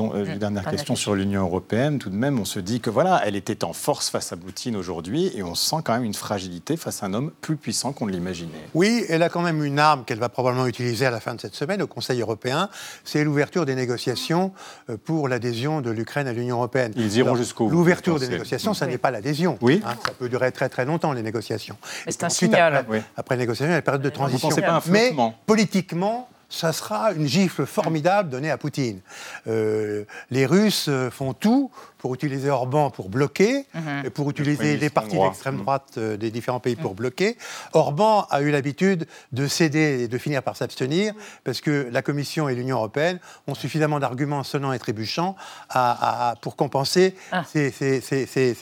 Euh, 0.00 0.24
une 0.24 0.38
dernière 0.38 0.64
question 0.68 0.96
sur 0.96 1.14
l'Union 1.14 1.42
européenne. 1.42 1.98
Tout 1.98 2.10
de 2.10 2.16
même, 2.16 2.38
on 2.38 2.44
se 2.44 2.58
dit 2.58 2.80
que 2.80 2.90
voilà, 2.90 3.22
elle 3.24 3.36
était 3.36 3.64
en 3.64 3.72
force 3.72 4.10
face 4.10 4.32
à 4.32 4.36
Poutine 4.36 4.76
aujourd'hui 4.76 5.30
et 5.34 5.42
on 5.42 5.54
sent 5.54 5.76
quand 5.84 5.94
même 5.94 6.04
une 6.04 6.14
fragilité 6.14 6.76
face 6.76 7.02
à 7.02 7.06
un 7.06 7.14
homme 7.14 7.30
plus 7.40 7.56
puissant 7.56 7.92
qu'on 7.92 8.06
ne 8.06 8.12
l'imaginait. 8.12 8.50
Oui, 8.74 9.04
elle 9.08 9.22
a 9.22 9.28
quand 9.28 9.42
même 9.42 9.64
une 9.64 9.78
arme 9.78 10.04
qu'elle 10.04 10.18
va 10.18 10.28
probablement 10.28 10.66
utiliser 10.66 11.06
à 11.06 11.10
la 11.10 11.20
fin 11.20 11.34
de 11.34 11.40
cette 11.40 11.54
semaine 11.54 11.82
au 11.82 11.86
Conseil 11.86 12.20
européen. 12.20 12.68
C'est 13.04 13.24
l'ouverture 13.24 13.66
des 13.66 13.74
négociations 13.74 14.52
euh, 14.90 14.96
pour 15.02 15.28
l'adhésion 15.28 15.80
de 15.80 15.90
l'Ukraine 15.90 16.26
à 16.26 16.32
l'Union 16.32 16.56
européenne. 16.56 16.92
Ils 16.96 17.16
iront 17.16 17.36
jusqu'au 17.36 17.68
bout. 17.68 17.72
L'ouverture 17.72 18.18
des 18.18 18.28
négociations, 18.28 18.74
ça 18.74 18.86
n'est 18.86 18.98
pas 18.98 19.10
l'adhésion. 19.10 19.58
Oui. 19.60 19.82
Hein, 19.84 19.94
ça 20.04 20.12
peut 20.12 20.28
durer 20.28 20.52
très 20.52 20.68
très 20.68 20.84
longtemps 20.84 21.12
les 21.12 21.22
négociations. 21.22 21.76
C'est 22.08 22.24
un 22.24 22.28
signal. 22.28 22.76
Après, 22.76 23.02
après 23.16 23.36
négociation, 23.36 23.72
il 23.72 23.74
y 23.74 23.78
a 23.78 23.82
période 23.82 24.02
de 24.02 24.10
transition. 24.10 24.48
Vous 24.48 24.54
pensez 24.54 24.66
pas 24.66 24.76
un 24.76 24.82
Mais 24.90 25.14
politiquement, 25.46 26.28
ça 26.54 26.72
sera 26.72 27.12
une 27.12 27.26
gifle 27.26 27.66
formidable 27.66 28.30
donnée 28.30 28.50
à 28.50 28.58
Poutine. 28.58 29.00
Euh, 29.46 30.04
les 30.30 30.46
Russes 30.46 30.86
euh, 30.88 31.10
font 31.10 31.32
tout 31.32 31.70
pour 32.04 32.12
utiliser 32.12 32.50
Orban 32.50 32.90
pour 32.90 33.08
bloquer, 33.08 33.64
mhm. 33.72 34.02
et 34.04 34.10
pour 34.10 34.28
utiliser 34.28 34.76
les 34.76 34.90
partis 34.90 35.18
d'extrême 35.18 35.56
droite 35.62 35.94
euh, 35.96 36.18
des 36.18 36.30
différents 36.30 36.60
pays 36.60 36.76
pour 36.76 36.90
mhm. 36.90 36.98
bloquer. 36.98 37.38
Orban 37.72 38.26
a 38.28 38.42
eu 38.42 38.50
l'habitude 38.50 39.06
de 39.32 39.46
céder 39.46 40.02
et 40.02 40.06
de 40.06 40.18
finir 40.18 40.42
par 40.42 40.54
s'abstenir, 40.54 41.14
parce 41.44 41.62
que 41.62 41.88
la 41.90 42.02
Commission 42.02 42.46
et 42.50 42.54
l'Union 42.54 42.76
européenne 42.76 43.20
ont 43.46 43.54
suffisamment 43.54 44.00
d'arguments 44.00 44.44
sonnants 44.44 44.74
et 44.74 44.78
trébuchants 44.78 45.34
à, 45.70 46.34
pour 46.42 46.56
compenser 46.56 47.16
ah. 47.32 47.42
ces, 47.46 47.72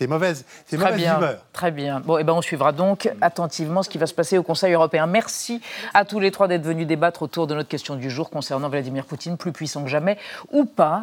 mauvaises, 0.07 0.45
ces 0.67 0.77
très 0.77 0.93
bien, 0.93 1.17
humeurs. 1.17 1.45
Très 1.53 1.73
bien. 1.73 1.99
Bon, 1.99 2.19
et 2.19 2.21
eh 2.21 2.25
ben 2.25 2.35
on 2.35 2.43
suivra 2.43 2.71
donc 2.71 3.11
attentivement 3.23 3.83
ce 3.83 3.89
qui 3.89 3.99
va 3.99 4.07
se 4.07 4.15
passer 4.15 4.39
au 4.39 4.45
Conseil 4.45 4.73
européen. 4.73 5.09
Merci 5.09 5.61
à 5.95 6.05
tous 6.05 6.21
les 6.21 6.31
trois 6.31 6.47
d'être 6.47 6.63
venus 6.63 6.87
débattre 6.87 7.23
autour 7.23 7.49
de 7.49 7.57
notre 7.57 7.69
question 7.69 7.97
du 7.97 8.09
jour 8.09 8.31
concernant 8.31 8.69
Vladimir 8.69 9.05
Poutine, 9.05 9.37
plus 9.37 9.51
puissant 9.51 9.83
que 9.83 9.91
jamais 9.91 10.17
ou 10.53 10.65
pas. 10.65 11.03